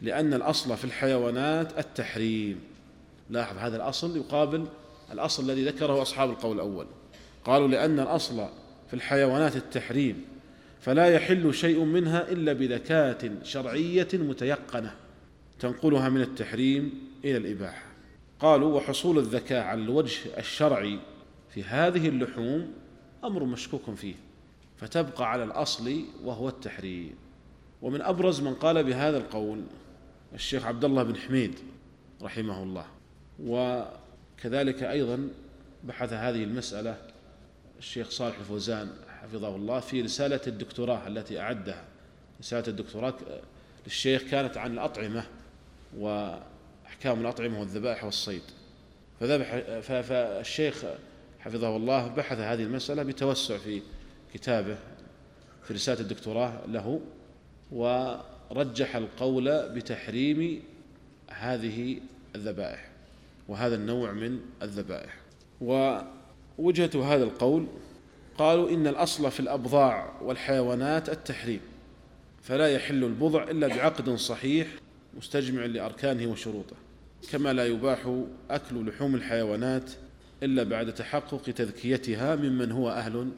[0.00, 2.60] لأن الأصل في الحيوانات التحريم.
[3.30, 4.66] لاحظ هذا الأصل يقابل
[5.12, 6.86] الأصل الذي ذكره أصحاب القول الأول.
[7.44, 8.48] قالوا لأن الأصل
[8.88, 10.24] في الحيوانات التحريم
[10.80, 14.94] فلا يحل شيء منها إلا بذكاة شرعية متيقنة
[15.60, 17.86] تنقلها من التحريم إلى الإباحة.
[18.40, 20.98] قالوا وحصول الذكاء على الوجه الشرعي
[21.54, 22.72] في هذه اللحوم
[23.24, 24.14] أمر مشكوك فيه
[24.76, 27.14] فتبقى على الأصل وهو التحريم.
[27.82, 29.62] ومن أبرز من قال بهذا القول
[30.34, 31.54] الشيخ عبد الله بن حميد
[32.22, 32.97] رحمه الله.
[33.44, 35.28] وكذلك أيضا
[35.84, 36.96] بحث هذه المسألة
[37.78, 38.90] الشيخ صالح الفوزان
[39.22, 41.84] حفظه الله في رسالة الدكتوراه التي أعدها.
[42.40, 43.14] رسالة الدكتوراه
[43.86, 45.24] للشيخ كانت عن الأطعمة
[45.96, 48.42] وأحكام الأطعمة والذبائح والصيد.
[49.20, 50.84] فذبح فالشيخ
[51.40, 53.82] حفظه الله بحث هذه المسألة بتوسع في
[54.34, 54.76] كتابه
[55.64, 57.00] في رسالة الدكتوراه له
[57.72, 60.62] ورجح القول بتحريم
[61.30, 62.00] هذه
[62.34, 62.88] الذبائح.
[63.48, 65.16] وهذا النوع من الذبائح.
[65.60, 67.66] ووجهة هذا القول
[68.38, 71.60] قالوا إن الأصل في الأبضاع والحيوانات التحريم
[72.42, 74.68] فلا يحل البضع إلا بعقد صحيح
[75.16, 76.76] مستجمع لأركانه وشروطه
[77.32, 79.90] كما لا يباح أكل لحوم الحيوانات
[80.42, 83.30] إلا بعد تحقق تذكيتها ممن هو أهل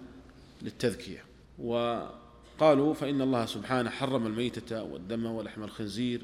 [0.63, 1.25] للتذكية.
[1.59, 6.23] وقالوا فإن الله سبحانه حرم الميتة والدم ولحم الخنزير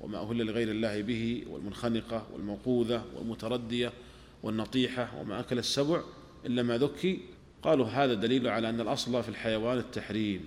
[0.00, 3.92] وما أهل لغير الله به والمنخنقة والموقوذة والمتردية
[4.42, 6.00] والنطيحة وما أكل السبع
[6.46, 7.20] إلا ما ذكي
[7.62, 10.44] قالوا هذا دليل على أن الأصل في الحيوان التحريم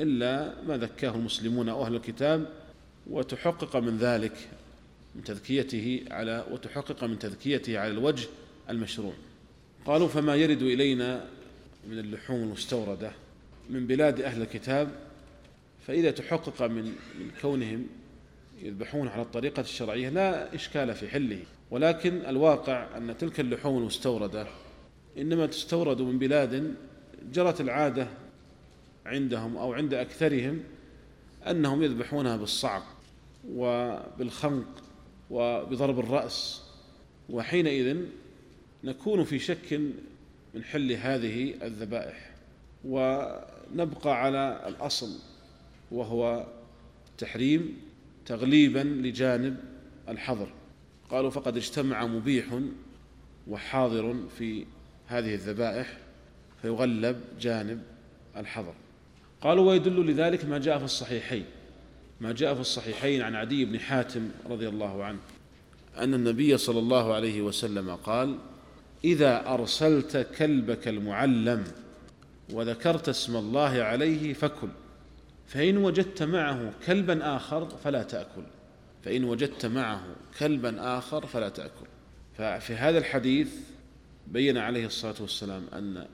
[0.00, 2.46] إلا ما ذكاه المسلمون أو أهل الكتاب
[3.10, 4.48] وتحقق من ذلك
[5.14, 8.28] من تذكيته على وتحقق من تذكيته على الوجه
[8.70, 9.12] المشروع.
[9.86, 11.24] قالوا فما يرد إلينا
[11.88, 13.12] من اللحوم المستوردة
[13.70, 14.90] من بلاد أهل الكتاب
[15.86, 16.84] فإذا تحقق من
[17.20, 17.86] من كونهم
[18.62, 21.42] يذبحون على الطريقة الشرعية لا إشكال في حله.
[21.70, 24.46] ولكن الواقع أن تلك اللحوم المستوردة
[25.18, 26.74] إنما تستورد من بلاد
[27.32, 28.08] جرت العادة
[29.06, 30.60] عندهم أو عند أكثرهم
[31.46, 32.86] أنهم يذبحونها بالصعق
[33.48, 34.82] وبالخنق
[35.30, 36.62] وبضرب الرأس.
[37.30, 37.96] وحينئذ
[38.84, 39.80] نكون في شك
[40.54, 42.30] من حل هذه الذبائح
[42.84, 45.18] ونبقى على الأصل
[45.92, 46.46] وهو
[47.10, 47.76] التحريم
[48.30, 49.56] تغليبا لجانب
[50.08, 50.48] الحظر.
[51.10, 52.46] قالوا فقد اجتمع مبيح
[53.48, 54.66] وحاضر في
[55.06, 55.96] هذه الذبائح
[56.62, 57.82] فيغلب جانب
[58.36, 58.74] الحظر.
[59.40, 61.44] قالوا ويدل لذلك ما جاء في الصحيحين.
[62.20, 65.18] ما جاء في الصحيحين عن عدي بن حاتم رضي الله عنه
[65.98, 68.38] أن النبي صلى الله عليه وسلم قال
[69.04, 71.64] إذا أرسلت كلبك المعلم
[72.52, 74.68] وذكرت اسم الله عليه فكل
[75.50, 78.42] فإن وجدت معه كلبا آخر فلا تأكل.
[79.04, 80.02] فإن وجدت معه
[80.38, 81.86] كلبا آخر فلا تأكل.
[82.38, 83.48] ففي هذا الحديث
[84.26, 86.06] بين عليه الصلاة والسلام أن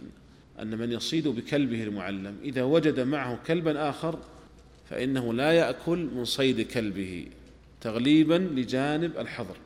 [0.62, 4.18] أن من يصيد بكلبه المعلم إذا وجد معه كلبا آخر
[4.90, 7.26] فإنه لا يأكل من صيد كلبه
[7.80, 9.56] تغليبا لجانب الحظر.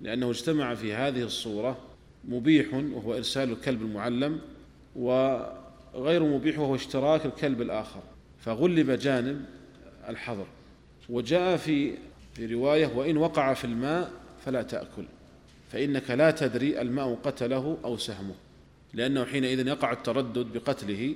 [0.00, 1.78] لأنه اجتمع في هذه الصورة
[2.24, 4.40] مبيح وهو إرسال الكلب المعلم
[4.96, 8.02] وغير مبيح وهو اشتراك الكلب الآخر.
[8.40, 9.44] فغلب جانب
[10.08, 10.46] الحظر
[11.08, 11.94] وجاء في
[12.34, 14.12] في رواية وإن وقع في الماء
[14.44, 15.04] فلا تأكل
[15.72, 18.34] فإنك لا تدري الماء قتله أو سهمه
[18.94, 21.14] لأنه حينئذ يقع التردد بقتله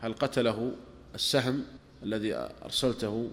[0.00, 0.72] هل قتله
[1.14, 1.64] السهم
[2.02, 3.30] الذي أرسلته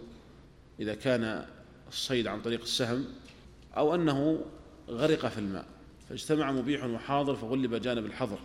[0.79, 1.45] إذا كان
[1.89, 3.05] الصيد عن طريق السهم
[3.77, 4.45] أو أنه
[4.89, 5.65] غرق في الماء
[6.09, 8.39] فاجتمع مبيح وحاضر فغلب جانب الحظر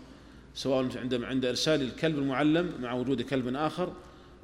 [0.54, 3.92] سواء عند عند إرسال الكلب المعلم مع وجود كلب آخر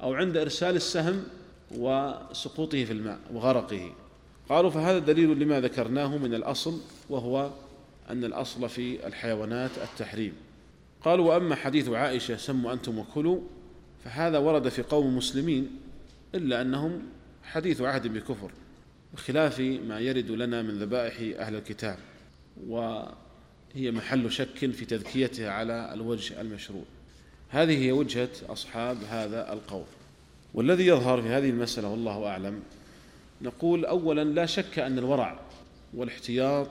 [0.01, 1.23] أو عند إرسال السهم
[1.71, 3.91] وسقوطه في الماء وغرقه.
[4.49, 6.79] قالوا فهذا دليل لما ذكرناه من الأصل
[7.09, 7.49] وهو
[8.09, 10.33] أن الأصل في الحيوانات التحريم.
[11.03, 13.39] قالوا وأما حديث عائشة سموا أنتم وكلوا
[14.05, 15.69] فهذا ورد في قوم مسلمين
[16.35, 17.01] إلا أنهم
[17.43, 18.51] حديث عهد بكفر
[19.13, 21.97] بخلاف ما يرد لنا من ذبائح أهل الكتاب
[22.67, 26.83] وهي محل شك في تذكيتها على الوجه المشروع.
[27.49, 29.85] هذه هي وجهة أصحاب هذا القول.
[30.53, 32.63] والذي يظهر في هذه المسألة والله أعلم
[33.41, 35.39] نقول أولا لا شك أن الورع
[35.93, 36.67] والاحتياط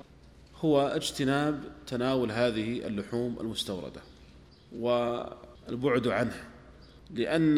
[0.61, 4.01] هو اجتناب تناول هذه اللحوم المستوردة
[4.79, 6.45] والبعد عنها
[7.11, 7.55] لأن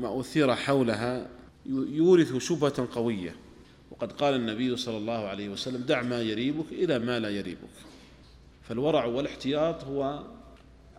[0.00, 1.28] ما أثير حولها
[1.66, 3.34] يورث شبهة قوية.
[3.90, 7.68] وقد قال النبي صلى الله عليه وسلم دع ما يريبك إلى ما لا يريبك.
[8.68, 10.22] فالورع والاحتياط هو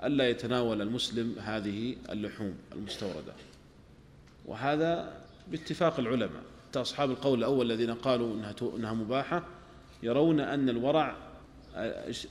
[0.03, 3.33] ألا يتناول المسلم هذه اللحوم المستوردة.
[4.45, 6.43] وهذا باتفاق العلماء.
[6.69, 9.45] حتى أصحاب القول الأول الذين قالوا إنها, إنها مباحة
[10.03, 11.17] يرون أن الورع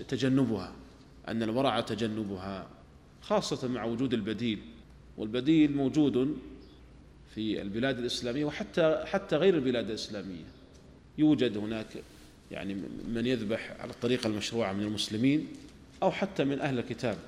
[0.08, 0.72] تجنبها
[1.28, 2.68] أن الورع تجنبها
[3.22, 4.58] خاصة مع وجود البديل.
[5.16, 6.38] والبديل موجود
[7.34, 10.44] في البلاد الإسلامية وحتى حتى غير البلاد الإسلامية.
[11.18, 11.86] يوجد هناك
[12.50, 12.74] يعني
[13.08, 15.48] من يذبح على الطريقة المشروعة من المسلمين
[16.02, 17.18] أو حتى من أهل الكتاب.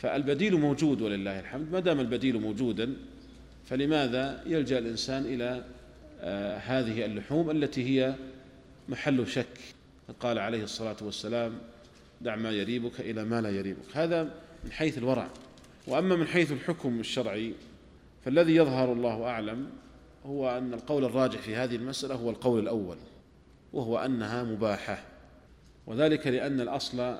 [0.00, 1.72] فالبديل موجود ولله الحمد.
[1.72, 2.96] ما دام البديل موجودا
[3.64, 5.64] فلماذا يلجأ الإنسان إلى
[6.20, 8.14] آه هذه اللحوم التي هي
[8.88, 9.58] محل شك؟
[10.20, 11.58] قال عليه الصلاة والسلام
[12.20, 13.96] دع ما يريبك إلى ما لا يريبك.
[13.96, 14.22] هذا
[14.64, 15.28] من حيث الورع.
[15.86, 17.52] وأما من حيث الحكم الشرعي
[18.24, 19.66] فالذي يظهر الله أعلم
[20.26, 22.96] هو أن القول الراجح في هذه المسألة هو القول الأول
[23.72, 25.02] وهو أنها مباحة.
[25.86, 27.16] وذلك لأن الأصل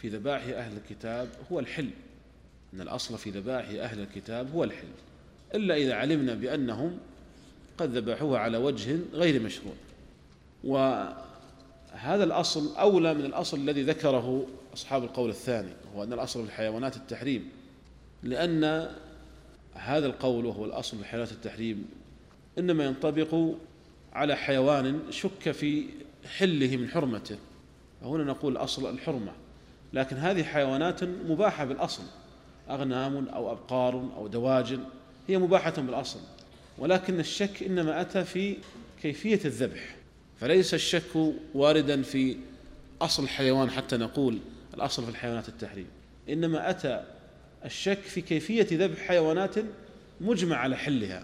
[0.00, 1.90] في ذبائح أهل الكتاب هو الحل
[2.74, 4.88] أن الأصل في ذبائح أهل الكتاب هو الحل
[5.54, 6.98] إلا إذا علمنا بأنهم
[7.78, 9.74] قد ذبحوها على وجه غير مشروع.
[10.64, 16.96] وهذا الأصل أولى من الأصل الذي ذكره أصحاب القول الثاني هو أن الأصل في الحيوانات
[16.96, 17.48] التحريم.
[18.22, 18.90] لأن
[19.74, 21.88] هذا القول وهو الأصل في حيوانات التحريم
[22.58, 23.54] إنما ينطبق
[24.12, 25.84] على حيوان شك في
[26.36, 27.38] حله من حرمته.
[28.00, 29.32] فهنا نقول أصل الحرمة.
[29.92, 32.02] لكن هذه حيوانات مباحة بالأصل
[32.70, 34.80] أغنام أو أبقار أو دواجن
[35.28, 36.20] هي مباحة بالأصل
[36.78, 38.56] ولكن الشك إنما أتى في
[39.02, 39.96] كيفية الذبح
[40.40, 42.36] فليس الشك واردا في
[43.02, 44.38] أصل الحيوان حتى نقول
[44.74, 45.86] الأصل في الحيوانات التحريم
[46.28, 47.04] إنما أتى
[47.64, 49.54] الشك في كيفية ذبح حيوانات
[50.20, 51.22] مجمع على حلها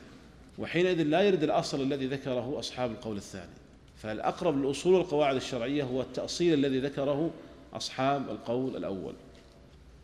[0.58, 3.50] وحينئذ لا يرد الأصل الذي ذكره أصحاب القول الثاني
[3.96, 7.30] فالأقرب للأصول والقواعد الشرعية هو التأصيل الذي ذكره
[7.76, 9.14] أصحاب القول الأول.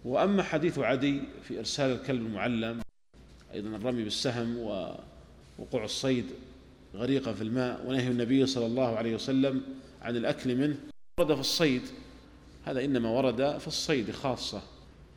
[0.04, 2.80] وأما حديث عدي في إرسال الكلب المعلم
[3.54, 6.24] أيضا الرمي بالسهم ووقوع الصيد
[6.94, 9.62] غريقا في الماء ونهي النبي صلى الله عليه وسلم
[10.02, 10.76] عن الأكل منه
[11.20, 11.82] ورد في الصيد.
[12.64, 14.62] هذا إنما ورد في الصيد خاصة.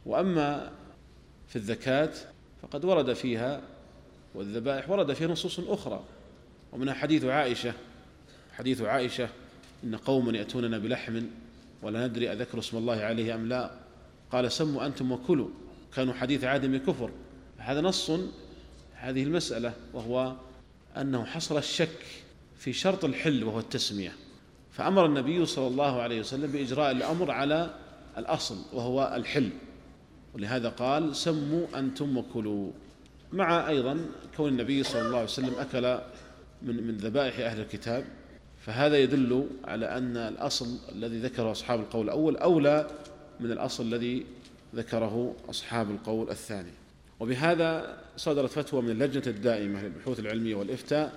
[0.05, 0.71] وأما
[1.47, 2.11] في الذكاة
[2.61, 3.61] فقد ورد فيها
[4.35, 6.03] والذبائح ورد فيها نصوص أخرى.
[6.71, 7.73] ومنها حديث عائشة.
[8.53, 9.29] حديث عائشة
[9.83, 11.21] إن قوما يأتوننا بلحم
[11.85, 13.71] ولا ندري أذكر اسم الله عليه أم لا.
[14.31, 15.49] قال سموا أنتم وكلوا.
[15.95, 17.11] كانوا حديث عادم كفر.
[17.57, 18.11] هذا نص
[18.95, 20.35] هذه المسألة وهو
[20.97, 21.99] أنه حصل الشك
[22.57, 24.13] في شرط الحل وهو التسمية.
[24.71, 27.69] فأمر النبي صلى الله عليه وسلم بإجراء الأمر على
[28.17, 29.49] الأصل وهو الحل.
[30.33, 32.71] ولهذا قال سموا أنتم وكلوا.
[33.33, 34.05] مع أيضا
[34.37, 35.99] كون النبي صلى الله عليه وسلم أكل
[36.61, 38.05] من من ذبائح أهل الكتاب
[38.65, 42.87] فهذا يدل على أن الأصل الذي ذكره أصحاب القول الأول أولى
[43.39, 44.25] من الأصل الذي
[44.75, 46.71] ذكره أصحاب القول الثاني.
[47.19, 51.13] وبهذا صدرت فتوى من اللجنة الدائمة للبحوث العلمية والإفتاء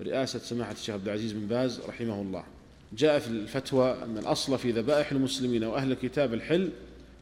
[0.00, 2.44] برئاسة سماحة الشيخ عبد العزيز بن باز رحمه الله.
[2.92, 6.70] جاء في الفتوى أن الأصل في ذبائح المسلمين وأهل الكتاب الحل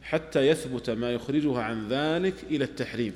[0.01, 3.13] حتى يثبت ما يخرجها عن ذلك إلى التحريم.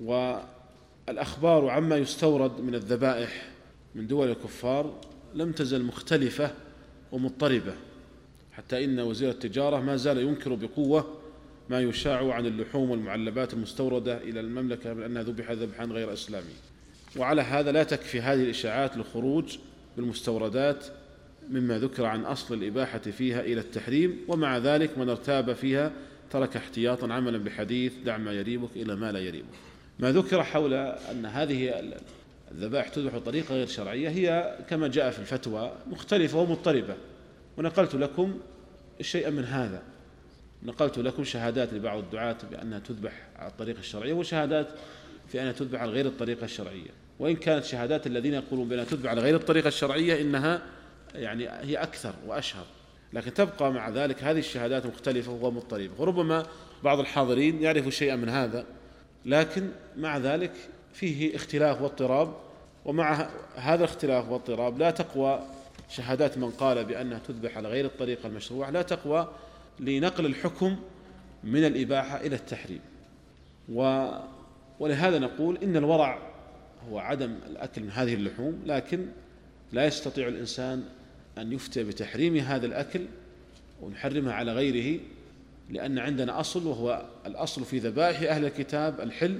[0.00, 3.48] والأخبار عما يستورد من الذبائح
[3.94, 4.94] من دول الكفار
[5.34, 6.50] لم تزل مختلفة
[7.12, 7.74] ومضطربة
[8.52, 11.18] حتى إن وزير التجارة ما زال ينكر بقوة
[11.70, 16.54] ما يشاع عن اللحوم والمعلبات المستوردة إلى المملكة من أنها ذبح ذبحا غير إسلامي.
[17.16, 19.58] وعلى هذا لا تكفي هذه الإشاعات للخروج
[19.96, 20.86] بالمستوردات
[21.50, 25.92] مما ذكر عن أصل الإباحة فيها إلى التحريم ومع ذلك من ارتاب فيها
[26.30, 29.54] ترك احتياطا عملا بحديث دع ما يريبك إلى ما لا يريبك
[29.98, 31.70] ما ذكر حول أن هذه
[32.54, 34.08] الذبائح تذبح بطريقة غير شرعية.
[34.08, 36.94] هي كما جاء في الفتوى مختلفة ومضطربة.
[37.56, 38.40] ونقلت لكم
[39.00, 39.82] شيئا من هذا.
[40.62, 44.68] نقلت لكم شهادات لبعض الدعاة بأنها تذبح على الطريقة الشرعية وشهادات
[45.28, 46.90] في أنها تذبح على غير الطريقة الشرعية.
[47.18, 50.62] وإن كانت شهادات الذين يقولون بأنها تذبح على غير الطريقة الشرعية إنها
[51.14, 52.64] يعني هي أكثر وأشهر.
[53.12, 55.90] لكن تبقى مع ذلك هذه الشهادات مختلفة ومضطربة.
[55.98, 56.46] وربما
[56.84, 58.64] بعض الحاضرين يعرف شيئا من هذا.
[59.24, 60.52] لكن مع ذلك
[60.92, 62.34] فيه اختلاف واضطراب
[62.84, 65.42] ومع هذا الاختلاف والاضطراب لا تقوى
[65.88, 69.28] شهادات من قال بأنها تذبح على غير الطريقة المشروعة لا تقوى
[69.80, 70.76] لنقل الحكم
[71.44, 72.80] من الإباحة إلى التحريم.
[73.72, 74.08] و
[74.80, 76.18] ولهذا نقول إن الورع
[76.90, 79.06] هو عدم الأكل من هذه اللحوم لكن
[79.72, 80.84] لا يستطيع الإنسان
[81.38, 83.00] أن يفتي بتحريم هذا الأكل
[83.82, 85.00] ونحرمها على غيره
[85.70, 89.38] لأن عندنا أصل وهو الأصل في ذبائح أهل الكتاب الحل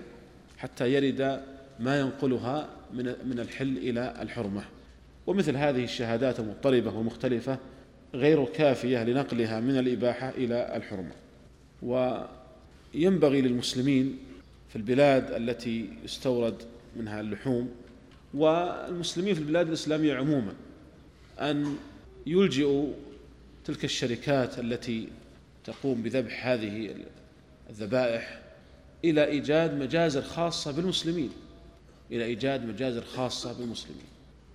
[0.62, 1.42] حتى يرد
[1.80, 4.64] ما ينقلها من من الحل إلى الحرمة.
[5.26, 7.58] ومثل هذه الشهادات المضطربة ومختلفة
[8.14, 11.12] غير كافية لنقلها من الإباحة إلى الحرمة.
[11.82, 14.18] وينبغي للمسلمين
[14.68, 16.62] في البلاد التي يستورد
[16.96, 17.70] منها اللحوم
[18.34, 20.54] والمسلمين في البلاد الإسلامية عموما
[21.40, 21.76] أن
[22.26, 22.92] يلجئوا
[23.64, 25.08] تلك الشركات التي
[25.64, 26.94] تقوم بذبح هذه
[27.70, 28.41] الذبائح
[29.04, 31.30] إلى إيجاد مجازر خاصة بالمسلمين.
[32.12, 34.04] إلى إيجاد مجازر خاصة بالمسلمين.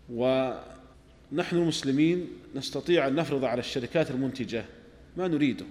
[0.10, 4.66] ونحن المسلمين نستطيع أن نفرض على الشركات المنتجة
[5.18, 5.66] ما نريده.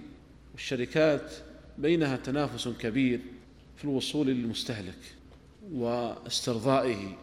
[0.53, 1.31] والشركات
[1.77, 3.19] بينها تنافس كبير
[3.77, 4.99] في الوصول للمستهلك
[5.71, 7.17] واسترضائه.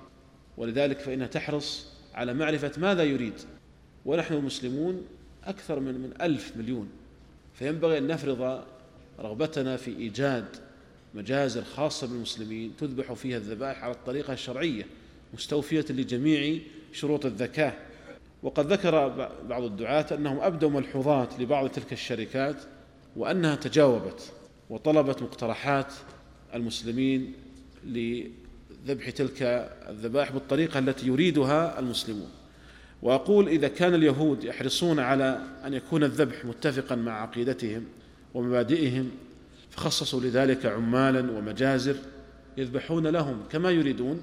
[0.56, 3.34] ولذلك فإنها تحرص على معرفة ماذا يريد.
[4.06, 5.06] ونحن المسلمون
[5.44, 6.88] أكثر من من ألف مليون.
[7.54, 8.64] فينبغي أن نفرض
[9.20, 10.46] رغبتنا في إيجاد
[11.14, 14.86] مجازر خاصة بالمسلمين تذبح فيها الذبائح على الطريقة الشرعية
[15.34, 16.58] مستوفية لجميع
[16.92, 17.72] شروط الذكاة
[18.42, 19.08] وقد ذكر
[19.48, 22.56] بعض الدعاة أنهم أبدوا ملحوظات لبعض تلك الشركات
[23.16, 24.32] وأنها تجاوبت
[24.70, 25.92] وطلبت مقترحات
[26.54, 27.32] المسلمين
[27.84, 29.42] لذبح تلك
[29.88, 32.30] الذبائح بالطريقة التي يريدها المسلمون.
[33.02, 37.84] وأقول إذا كان اليهود يحرصون على أن يكون الذبح متفقا مع عقيدتهم
[38.34, 39.10] ومبادئهم
[39.76, 41.96] فخصصوا لذلك عمالا ومجازر
[42.56, 44.22] يذبحون لهم كما يريدون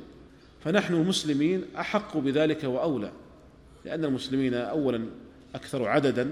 [0.63, 3.11] فنحن المسلمين أحق بذلك وأولى
[3.85, 5.05] لأن المسلمين اولا
[5.55, 6.31] أكثر عددا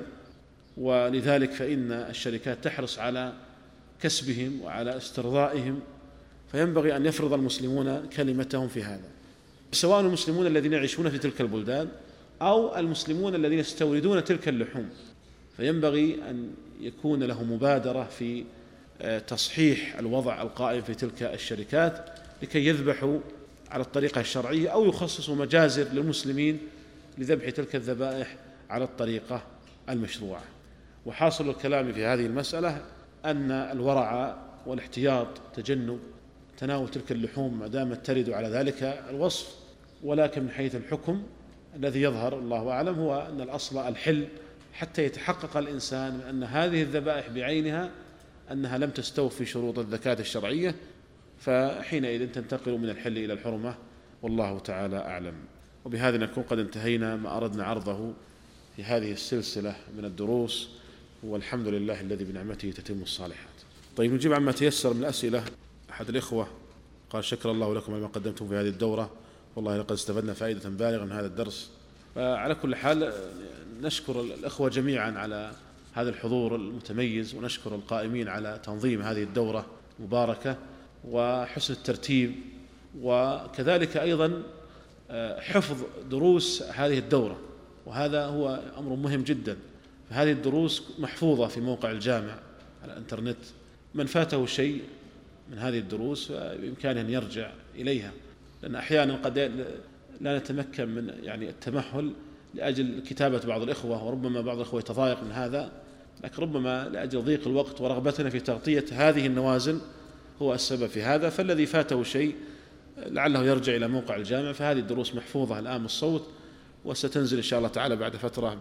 [0.78, 3.34] ولذلك فإن الشركات تحرص على
[4.02, 5.80] كسبهم وعلى استرضائهم
[6.52, 9.10] فينبغي أن يفرض المسلمون كلمتهم في هذا.
[9.72, 11.88] سواء المسلمون الذين يعيشون في تلك البلدان
[12.42, 14.90] أو المسلمون الذين يستوردون تلك اللحوم
[15.58, 16.52] فينبغي أن
[16.82, 18.44] يكون له مبادرة في
[19.28, 22.06] تصحيح الوضع القائم في تلك الشركات
[22.42, 23.20] لكي يذبحوا
[23.72, 26.60] على الطريقة الشرعية أو يخصصوا مجازر للمسلمين
[27.18, 28.36] لذبح تلك الذبائح
[28.70, 29.42] على الطريقة
[29.90, 30.44] المشروعة.
[31.06, 32.82] وحاصل الكلام في هذه المسألة
[33.26, 36.00] أن الورع والاحتياط تجنب
[36.58, 39.56] تناول تلك اللحوم ما دامت ترد على ذلك الوصف.
[40.04, 41.24] ولكن من حيث الحكم
[41.76, 44.28] الذي يظهر الله أعلم هو أن الأصل الحل
[44.74, 47.90] حتى يتحقق الإنسان من أن هذه الذبائح بعينها
[48.52, 50.76] أنها لم تستوفي شروط الزكاة الشرعية
[51.40, 53.76] فحينئذ تنتقل من الحل إلى الحرمة
[54.22, 55.34] والله تعالى أعلم.
[55.86, 58.14] وبهذا نكون قد انتهينا ما أردنا عرضه
[58.76, 60.70] في هذه السلسلة من الدروس
[61.24, 63.50] والحمد لله الذي بنعمته تتم الصالحات.
[63.98, 65.44] طيب نجيب عما تيسر من الأسئلة.
[65.90, 66.48] أحد الإخوة
[67.10, 69.12] قال شكر الله لكم على ما قدمتم في هذه الدورة
[69.56, 71.70] والله لقد استفدنا فائدة بالغة من هذا الدرس.
[72.16, 73.14] فعلى كل حال
[73.82, 75.52] نشكر الإخوة جميعا على
[75.94, 79.66] هذا الحضور المتميز ونشكر القائمين على تنظيم هذه الدورة
[80.00, 80.58] المباركة
[81.08, 82.36] وحسن الترتيب
[83.02, 84.44] وكذلك أيضا
[85.12, 87.40] آه، حفظ دروس هذه الدورة.
[87.86, 89.58] وهذا هو أمر مهم جدا.
[90.10, 92.40] فهذه الدروس محفوظة في موقع الجامع
[92.84, 93.38] على الإنترنت.
[93.96, 94.82] من فاته شيء
[95.52, 98.12] من هذه الدروس بإمكانه أن يرجع إليها.
[98.64, 99.38] لأن أحيانا قد
[100.22, 102.14] لا نتمكن من يعني التمهل
[102.54, 105.72] لأجل كتابة بعض الإخوة وربما بعض الإخوة يتضايق من هذا
[106.24, 109.80] لكن ربما لأجل ضيق الوقت ورغبتنا في تغطية هذه النوازل
[110.42, 111.30] هو السبب في هذا.
[111.30, 112.36] فالذي فاته شيء
[112.98, 116.28] لعله يرجع إلى موقع الجامع فهذه الدروس محفوظة الآن بالصوت
[116.86, 118.58] وستنزل إن شاء الله تعالى بعد فترة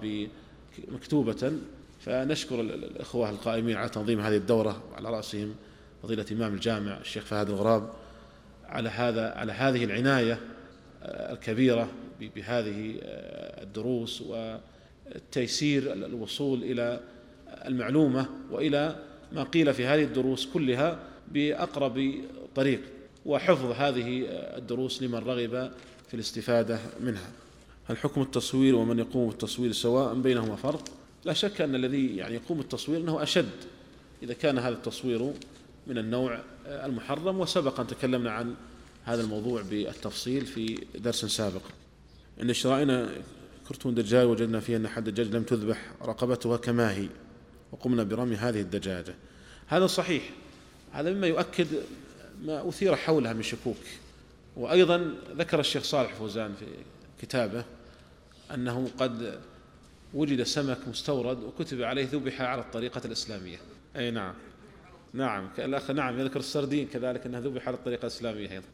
[0.88, 1.52] مكتوبة
[2.00, 5.54] فنشكر الإخوة القائمين على تنظيم هذه الدورة وعلى رأسهم
[6.02, 7.90] فضيلة إمام الجامع الشيخ فهد الغراب
[8.66, 10.40] على هذا على هذه العناية
[11.02, 11.88] الكبيرة
[12.20, 12.94] بهذه
[13.62, 17.00] الدروس والتيسير الوصول إلى
[17.48, 18.96] المعلومة وإلى
[19.32, 20.98] ما قيل في هذه الدروس كلها
[21.32, 22.14] بأقرب
[22.54, 22.80] طريق
[23.26, 25.70] وحفظ هذه الدروس لمن رغب
[26.08, 27.30] في الاستفادة منها.
[27.86, 30.84] هل حكم التصوير ومن يقوم بالتصوير سواء بينهما فرق؟
[31.24, 33.50] لا شك أن الذي يعني يقوم بالتصوير أنه أشد
[34.22, 35.32] إذا كان هذا التصوير
[35.86, 38.54] من النوع المحرم وسبق أن تكلمنا عن
[39.04, 41.62] هذا الموضوع بالتفصيل في درس سابق.
[42.40, 43.08] عند شرائنا
[43.68, 47.08] كرتون دجاج وجدنا فيه أن حد الدجاج لم تذبح رقبتها كما هي
[47.72, 49.14] وقمنا برمي هذه الدجاجة.
[49.66, 50.30] هذا صحيح.
[50.92, 51.66] هذا مما يؤكد
[52.42, 53.76] ما أثير حولها من شكوك.
[54.56, 56.66] وأيضا ذكر الشيخ صالح فوزان في
[57.22, 57.64] كتابه
[58.54, 59.40] أنه قد
[60.14, 63.58] وجد سمك مستورد وكتب عليه ذبح على الطريقة الإسلامية.
[63.96, 64.34] أي نعم.
[65.12, 65.48] نعم.
[65.58, 68.66] الأخ نعم يذكر السردين كذلك أنها ذبح على الطريقة الإسلامية أيضا.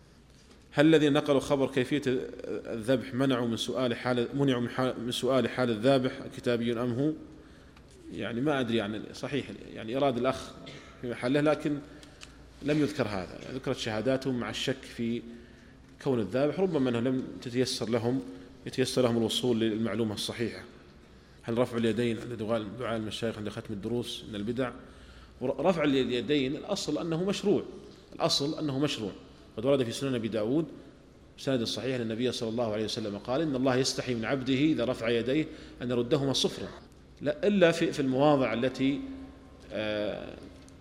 [0.77, 6.13] هل الذين نقلوا خبر كيفية الذبح منعوا من سؤال حال منعوا من سؤال حال الذابح
[6.37, 7.13] كتابي أم هو؟
[8.13, 10.51] يعني ما أدري يعني صحيح يعني إراد الأخ
[11.01, 11.79] في محله لكن
[12.63, 13.39] لم يذكر هذا.
[13.55, 15.23] ذكرت شهاداتهم مع الشك في
[16.03, 18.23] كون الذابح ربما أنه لم تتيسر لهم
[18.67, 20.63] يتيسر لهم الوصول للمعلومة الصحيحة.
[21.43, 22.33] هل رفع اليدين عند
[22.79, 24.73] دعاء المشايخ عند ختم الدروس من البدع؟
[25.43, 27.63] رفع اليدين الأصل أنه مشروع.
[28.15, 29.13] الأصل أنه مشروع.
[29.57, 30.67] قد ورد في سنن أبي داود
[31.39, 35.09] بسند صحيح النبي صلى الله عليه وسلم قال إن الله يستحي من عبده إذا رفع
[35.09, 35.47] يديه
[35.83, 36.69] أن يردهما صفرا.
[37.21, 39.01] لا إلا في في المواضع التي
[39.73, 40.37] آه،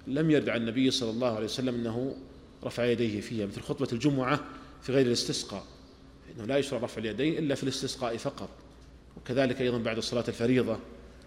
[0.08, 2.16] لم يرد عن النبي صلى الله عليه وسلم أنه
[2.64, 4.40] رفع يديه فيها مثل خطبة الجمعة
[4.82, 5.64] في غير الاستسقاء.
[6.36, 8.50] إنه لا يشرع رفع اليدين إلا في الاستسقاء فقط.
[9.18, 10.80] وكذلك أيضا بعد صلاة الفريضة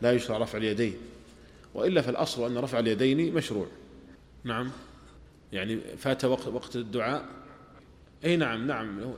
[0.02, 0.94] لا يشرع رفع اليدين.
[1.74, 3.66] وإلا فالأصل أن رفع اليدين مشروع.
[4.44, 4.70] نعم.
[5.52, 7.24] يعني فات وقت وقت الدعاء.
[8.24, 9.12] أي نعم نعم.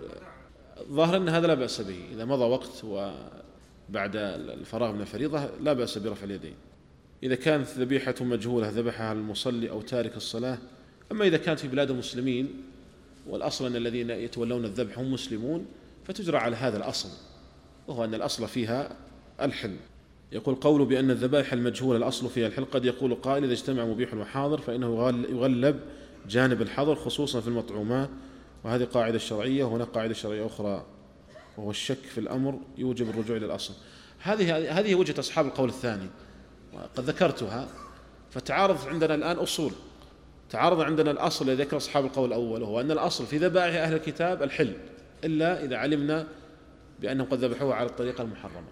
[0.88, 1.98] ظاهر أن هذا لا بأس به.
[2.12, 6.54] إذا مضى وقت وبعد الفراغ من الفريضة لا بأس برفع اليدين.
[7.22, 10.58] إذا كانت ذبيحة مجهولة ذبحها المصلي أو تارك الصلاة.
[11.12, 12.62] أما إذا كانت في بلاد المسلمين
[13.26, 15.66] والأصل أن الذين يتولون الذبح هم مسلمون
[16.04, 17.08] فتجرى على هذا الأصل.
[17.88, 18.96] وهو أن الأصل فيها
[19.40, 19.76] الحل.
[20.32, 22.64] يقول قول بأن الذبائح المجهولة الأصل فيها الحل.
[22.64, 25.80] قد يقول قائل إذا اجتمع مبيح وحاضر فإنه يغلب
[26.28, 28.10] جانب الحظر خصوصا في المطعومات.
[28.64, 30.84] وهذه قاعدة شرعية وهناك قاعدة شرعية أخرى.
[31.58, 33.74] وهو الشك في الأمر يوجب الرجوع إلى الأصل.
[34.18, 36.08] هذه هذه وجهة أصحاب القول الثاني.
[36.72, 37.68] وقد ذكرتها.
[38.30, 39.72] فتعارض عندنا الآن أصول.
[40.50, 44.42] تعارض عندنا الأصل الذي ذكر أصحاب القول الأول وهو أن الأصل في ذبائح أهل الكتاب
[44.42, 44.72] الحل
[45.24, 46.26] إلا إذا علمنا
[47.00, 48.66] بأنهم قد ذبحوها على الطريقة المحرمة.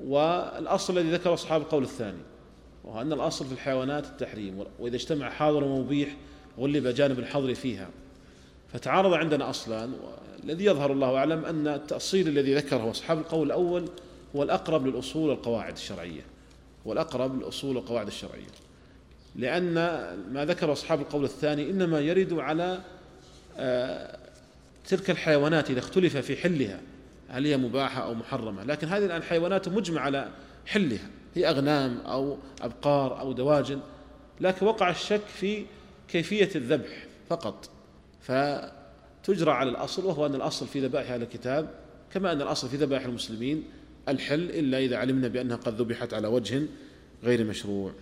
[0.00, 2.22] والأصل الذي ذكر أصحاب القول الثاني
[2.84, 4.64] وهو أن الأصل في الحيوانات التحريم.
[4.78, 6.16] وإذا اجتمع حاضر ومبيح
[6.58, 7.88] غلب جانب الحظر فيها.
[8.72, 9.92] فتعارض عندنا أصلان
[10.42, 13.88] والذي يظهر الله أعلم أن التأصيل الذي ذكره أصحاب القول الأول
[14.36, 16.22] هو الأقرب للأصول والقواعد الشرعية.
[16.86, 18.46] هو الأقرب للأصول والقواعد الشرعية.
[19.36, 19.74] لأن
[20.32, 22.80] ما ذكر أصحاب القول الثاني إنما يرد على
[23.58, 24.18] آه،
[24.88, 26.80] تلك الحيوانات إذا اختلف في حلها
[27.28, 28.64] هل هي مباحة أو محرمة.
[28.64, 30.28] لكن هذه الآن حيوانات مجمع على
[30.66, 31.08] حلها.
[31.34, 33.80] هي أغنام أو أبقار أو دواجن.
[34.40, 35.64] لكن وقع الشك في
[36.08, 37.70] كيفية الذبح فقط.
[38.20, 41.70] فتجرى على الأصل وهو أن الأصل في ذبائح أهل الكتاب
[42.12, 43.64] كما أن الأصل في ذبائح المسلمين
[44.08, 46.62] الحل إلا إذا علمنا بأنها قد ذبحت على وجه
[47.24, 47.92] غير مشروع.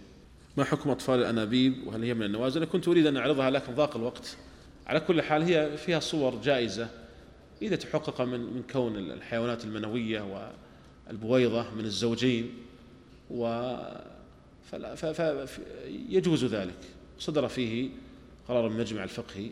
[0.57, 3.96] ما حكم أطفال الأنابيب؟ وهل هي من النوازل أنا كنت أريد أن أعرضها لكن ضاق
[3.96, 4.36] الوقت.
[4.86, 6.88] على كل حال هي فيها صور جائزة
[7.62, 10.48] إذا تحقق من من كون الحيوانات المنوية
[11.09, 12.55] والبويضة من الزوجين
[13.30, 13.74] و
[16.09, 16.78] يجوز ذلك.
[17.18, 17.90] صدر فيه
[18.48, 19.50] قرار المجمع الفقهي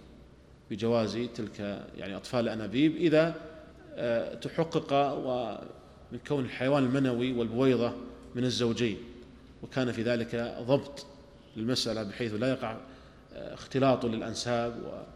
[0.71, 1.61] بجواز تلك
[1.97, 3.35] يعني أطفال الأنابيب إذا
[3.95, 7.93] آه، تحقق ومن كون الحيوان المنوي والبويضة
[8.35, 8.97] من الزوجين
[9.63, 11.07] وكان في ذلك ضبط
[11.57, 12.77] للمسألة بحيث لا يقع
[13.35, 15.13] آه، اختلاط للأنساب و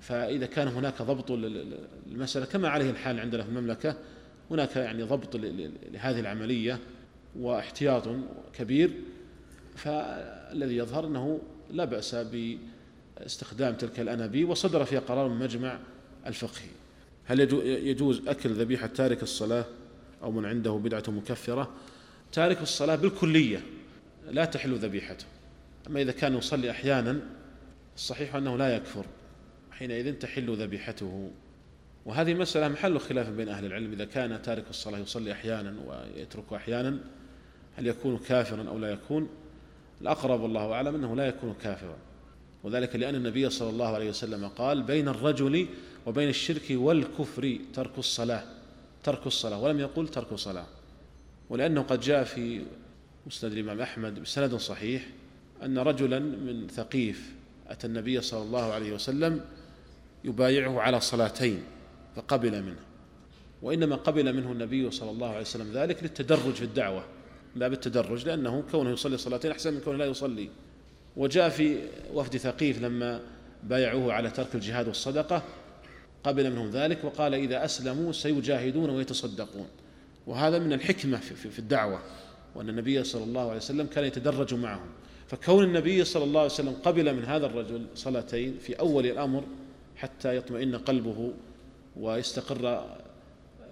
[0.00, 3.96] فإذا كان هناك ضبط للمسألة كما عليه الحال عندنا في المملكة
[4.50, 5.36] هناك يعني ضبط
[5.92, 6.78] لهذه العملية
[7.36, 8.08] واحتياط
[8.52, 8.90] كبير
[9.76, 11.40] فالذي يظهر أنه
[11.70, 15.78] لا بأس باستخدام تلك الأنابيب وصدر فيها قرار من مجمع
[16.26, 16.68] الفقهي
[17.24, 19.64] هل يجوز أكل ذبيحة تارك الصلاة
[20.22, 21.70] أو من عنده بدعة مكفرة؟
[22.32, 23.62] تارك الصلاة بالكلية
[24.30, 25.26] لا تحل ذبيحته.
[25.86, 27.20] أما إذا كان يصلي أحيانا
[27.96, 29.04] الصحيح أنه لا يكفر.
[29.70, 31.30] حينئذ تحل ذبيحته.
[32.06, 33.92] وهذه مسألة محل خلاف بين أهل العلم.
[33.92, 36.98] إذا كان تارك الصلاة يصلي أحيانا ويترك أحيانا
[37.76, 39.28] هل يكون كافرا أو لا يكون؟
[40.00, 41.96] الأقرب والله أعلم أنه لا يكون كافرا.
[42.64, 45.66] وذلك لأن النبي صلى الله عليه وسلم قال بين الرجل
[46.06, 48.44] وبين الشرك والكفر ترك الصلاة
[49.04, 50.66] ترك الصلاة ولم يقل ترك صلاة
[51.50, 52.62] ولأنه قد جاء في
[53.26, 55.06] مسند الإمام أحمد بسند صحيح
[55.62, 57.32] أن رجلا من ثقيف
[57.68, 59.40] أتى النبي صلى الله عليه وسلم
[60.24, 61.62] يبايعه على صلاتين
[62.16, 62.80] فقبل منه
[63.62, 67.04] وإنما قبل منه النبي صلى الله عليه وسلم ذلك للتدرج في الدعوة.
[67.56, 70.48] باب التدرج لأنه كونه يصلي صلاتين أحسن من كونه لا يصلي.
[71.16, 71.78] وجاء في
[72.14, 73.20] وفد ثقيف لما
[73.62, 75.42] بايعوه على ترك الجهاد والصدقة
[76.24, 79.66] قبل منهم ذلك وقال إذا أسلموا سيجاهدون ويتصدقون.
[80.26, 81.16] وهذا من الحكمة
[81.52, 82.02] في الدعوة
[82.54, 84.88] وأن النبي صلى الله عليه وسلم كان يتدرج معهم.
[85.28, 89.44] فكون النبي صلى الله عليه وسلم قبل من هذا الرجل صلاتين في أول الأمر
[89.96, 91.32] حتى يطمئن قلبه
[91.96, 92.84] ويستقر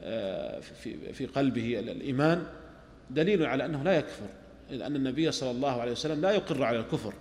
[0.02, 0.60] آه،
[1.12, 2.46] في قلبه الإيمان
[3.10, 4.26] دليل على أنه لا يكفر
[4.70, 7.14] لأن النبي صلى الله عليه وسلم لا يقر على الكفر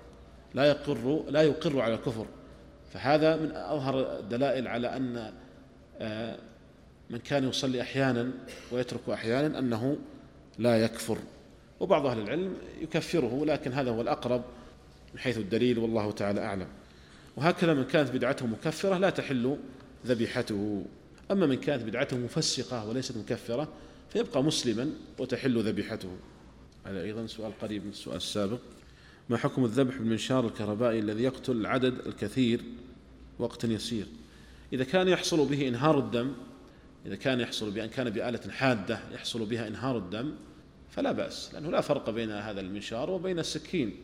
[0.55, 2.25] لا يقر لا يقر على الكفر.
[2.93, 5.31] فهذا من أظهر الدلائل على أن
[5.99, 6.37] آه،
[7.09, 8.31] من كان يصلي أحيانا
[8.71, 9.97] ويترك أحيانا أنه
[10.59, 11.17] لا يكفر.
[11.79, 14.43] وبعض أهل العلم يكفره لكن هذا هو الأقرب
[15.13, 16.67] من حيث الدليل والله تعالى أعلم.
[17.37, 19.57] وهكذا من كانت بدعته مكفرة لا تحل
[20.05, 20.85] ذبيحته.
[21.31, 23.67] أما من كانت بدعته مفسقة وليست مكفرة
[24.15, 26.09] فيبقى مسلما وتحل ذبيحته.
[26.85, 28.59] هذا أيضا سؤال قريب من السؤال السابق.
[29.29, 32.61] ما حكم الذبح بالمنشار الكهربائي الذي يقتل العدد الكثير
[33.39, 34.05] وقت يسير؟
[34.73, 36.31] إذا كان يحصل به إنهار الدم
[37.05, 40.31] إذا كان يحصل بأن كان بآلة حادة يحصل بها إنهار الدم
[40.91, 43.95] فلا بأس لأنه لا فرق بين هذا المنشار وبين السكين.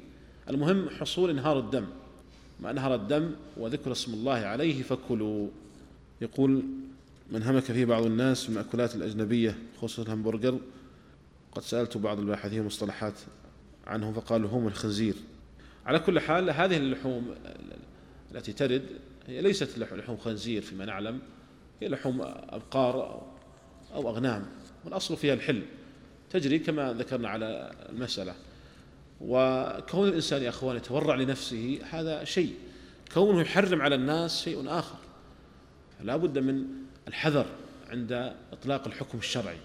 [0.50, 1.86] المهم حصول إنهار الدم.
[2.60, 5.48] ما نهر الدم؟ وذكر اسم الله عليه فكلوا.
[6.22, 6.64] يقول
[7.32, 10.60] من همك فيه بعض الناس المأكولات الأجنبية خصوصا الهمبرجر.
[11.52, 13.14] قد سألت بعض الباحثين مصطلحات
[13.88, 15.16] عنهم فقالوا هم الخنزير.
[15.86, 17.36] على كل حال هذه اللحوم
[18.32, 18.84] التي ترد
[19.28, 21.20] هي ليست لحوم خنزير فيما نعلم.
[21.82, 23.24] هي لحوم أبقار
[23.94, 24.46] أو أغنام
[24.86, 25.62] والأصل فيها الحل.
[26.30, 28.36] تجري كما ذكرنا على المسألة.
[29.22, 32.56] وكون الإنسان يا أخوان يتورع لنفسه هذا شيء.
[33.14, 34.98] كونه يحرم على الناس شيء آخر.
[36.00, 36.66] فلا بد من
[37.12, 37.46] الحذر
[37.90, 39.58] عند إطلاق الحكم الشرعي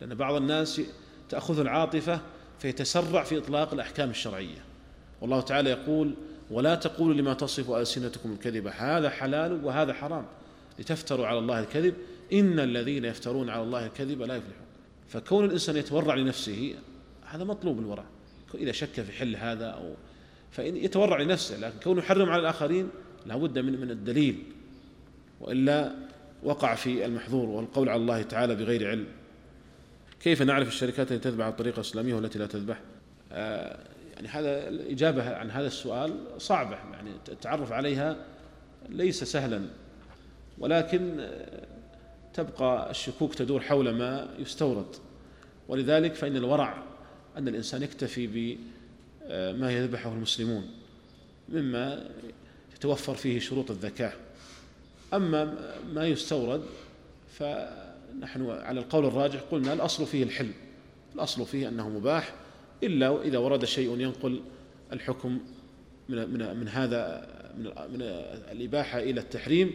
[0.00, 0.80] لأن بعض الناس
[1.28, 2.20] تأخذ العاطفة
[2.58, 4.64] فيتسرع في إطلاق الأحكام الشرعية.
[5.20, 6.14] والله تعالى يقول
[6.50, 10.26] ولا تقولوا لما تصف ألسنتكم الكذب هذا حلال وهذا حرام.
[10.78, 11.94] لتفتروا على الله الكذب.
[12.32, 14.66] إن الذين يفترون على الله الكذب لا يفلحون.
[15.08, 16.74] فكون الإنسان يتورع لنفسه
[17.26, 18.04] هذا مطلوب الورع
[18.54, 19.94] إذا شك في حل هذا أو
[20.50, 22.88] فإن يتورع لنفسه لكن كونه يحرم على الآخرين
[23.26, 24.42] لابد من من الدليل.
[25.40, 26.03] وإلا
[26.44, 29.06] وقع في المحظور والقول على الله تعالى بغير علم.
[30.20, 32.80] كيف نعرف الشركات التي تذبح الطريقة الإسلامية والتي لا تذبح
[33.32, 33.78] آه
[34.14, 38.16] يعني هذا الإجابة عن هذا السؤال صعبة يعني التعرف عليها
[38.88, 39.62] ليس سهلا.
[40.58, 41.28] ولكن
[42.34, 44.96] تبقى الشكوك تدور حول ما يستورد.
[45.68, 46.82] ولذلك فإن الورع
[47.36, 50.70] أن الإنسان يكتفي بما يذبحه المسلمون
[51.48, 52.10] مما
[52.76, 54.12] يتوفر فيه شروط الذكاة
[55.14, 55.54] أما
[55.94, 56.62] ما يستورد
[57.28, 60.50] فنحن على القول الراجح قلنا الأصل فيه الحل
[61.14, 62.34] الأصل فيه أنه مباح
[62.82, 64.40] إلا إذا ورد شيء ينقل
[64.92, 65.38] الحكم
[66.08, 67.26] من من من هذا
[67.58, 68.02] من من
[68.52, 69.72] الإباحة إلى التحريم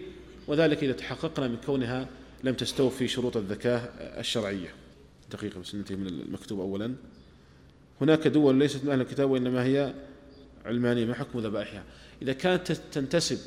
[0.48, 2.08] وذلك إذا تحققنا من كونها
[2.44, 3.78] لم تستوفي شروط الذكاة
[4.20, 4.74] الشرعية.
[5.32, 6.96] دقيقة بس ننتهي من المكتوب أولا.
[8.02, 9.94] هناك دول ليست من أهل الكتاب وإنما هي
[10.66, 11.06] علمانية.
[11.06, 11.84] ما حكم ذبائحها؟
[12.22, 13.38] إذا كانت تنتسب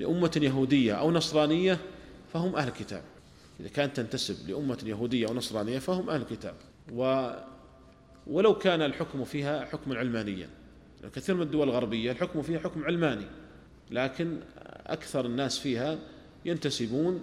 [0.00, 1.78] لأمة يهودية أو نصرانية
[2.32, 3.02] فهم أهل الكتاب.
[3.60, 6.54] إذا كانت تنتسب لأمة يهودية أو نصرانية فهم أهل الكتاب.
[6.92, 7.30] و
[8.26, 10.48] ولو كان الحكم فيها حكما علمانيا.
[11.14, 13.26] كثير من الدول الغربية الحكم فيها حكم علماني.
[13.90, 14.38] لكن
[14.86, 15.98] أكثر الناس فيها
[16.44, 17.20] ينتسبون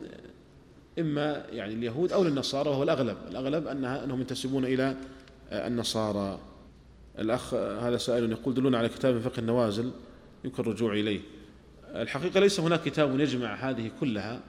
[1.00, 3.18] إما يعني اليهود أو للنصارى وهو الأغلب.
[3.28, 4.96] الأغلب أنها أنهم ينتسبون إلى
[5.52, 6.40] النصارى.
[7.20, 9.92] الأخ هذا سائل يقول دلونا على كتاب فقه النوازل
[10.44, 11.22] يمكن الرجوع إليه.
[11.96, 14.40] الحقيقة ليس هناك كتاب يجمع هذه كلها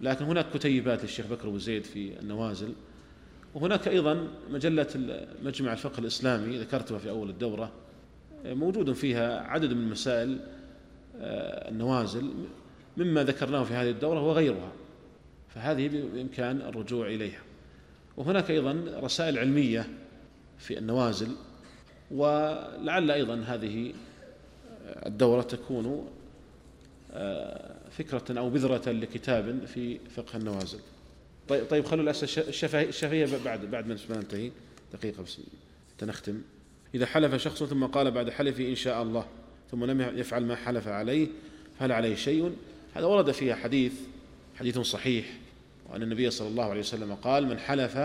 [0.00, 2.72] لكن هناك كتيبات للشيخ بكر أبو زيد في النوازل.
[3.54, 4.86] وهناك أيضا مجلة
[5.42, 7.72] مجمع الفقه الإسلامي ذكرتها في أول الدورة
[8.44, 10.40] موجود فيها عدد من مسائل
[11.18, 12.30] آه، النوازل
[12.96, 14.72] مما ذكرناه في هذه الدورة وغيرها.
[15.54, 17.40] فهذه بإمكان الرجوع إليها.
[18.16, 19.88] وهناك أيضا رسائل علمية
[20.58, 21.28] في النوازل
[22.10, 23.92] ولعل أيضا هذه
[25.06, 26.08] الدورة تكون
[27.90, 30.78] فكرة أو بذرة لكتاب في فقه النوازل.
[31.48, 32.48] طيب طيب خلوا الأسئلة
[32.88, 34.50] الشفهية بعد بعد ما ننتهي.
[34.92, 35.40] دقيقة بس
[35.98, 36.42] تنختم.
[36.94, 39.26] إذا حلف شخص ثم قال بعد حلفه إن شاء الله
[39.70, 41.28] ثم لم يفعل ما حلف عليه
[41.78, 42.56] فهل عليه شيء؟
[42.94, 43.92] هذا ورد فيها حديث
[44.56, 45.26] حديث صحيح
[45.88, 47.98] وأن النبي صلى الله عليه وسلم قال من حلف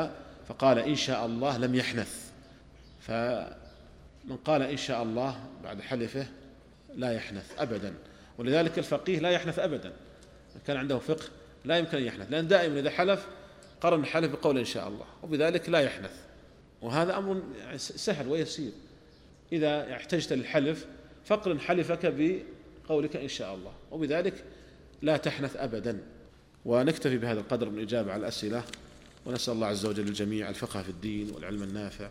[0.47, 2.31] فقال إن شاء الله لم يحنث.
[3.01, 6.27] فمن قال إن شاء الله بعد حلفه
[6.95, 7.93] لا يحنث أبدا.
[8.39, 9.93] ولذلك الفقيه لا يحنث أبدا.
[10.67, 11.25] كان عنده فقه
[11.65, 13.27] لا يمكن أن يحنث لأن دائما إذا حلف
[13.81, 16.11] قرن الحلف بقول إن شاء الله وبذلك لا يحنث
[16.81, 17.41] وهذا أمر
[17.77, 18.71] سهل ويسير.
[19.51, 20.85] إذا احتجت للحلف
[21.25, 24.43] فقرن حلفك بقولك إن شاء الله وبذلك
[25.01, 25.99] لا تحنث أبدا.
[26.65, 28.63] ونكتفي بهذا القدر من الإجابة على الأسئلة.
[29.25, 32.09] ونسأل الله عز وجل للجميع الفقه في الدين والعلم النافع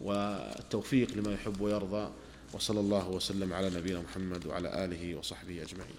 [0.00, 2.10] والتوفيق لما يحب ويرضى.
[2.52, 5.96] وصلى الله وسلم على نبينا محمد وعلى آله وصحبه أجمعين.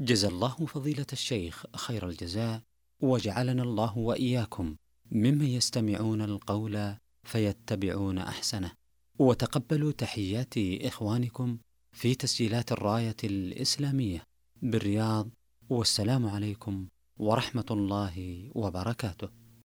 [0.00, 2.60] جزا الله فضيلة الشيخ خير الجزاء
[3.00, 4.76] وجعلنا الله وإياكم
[5.10, 8.72] ممن يستمعون القول فيتبعون أحسنه.
[9.18, 11.58] وتقبلوا تحيات إخوانكم
[11.92, 14.22] في تسجيلات الراية الإسلامية
[14.62, 15.28] بالرياض
[15.70, 19.43] والسلام عليكم ورحمة الله وبركاته.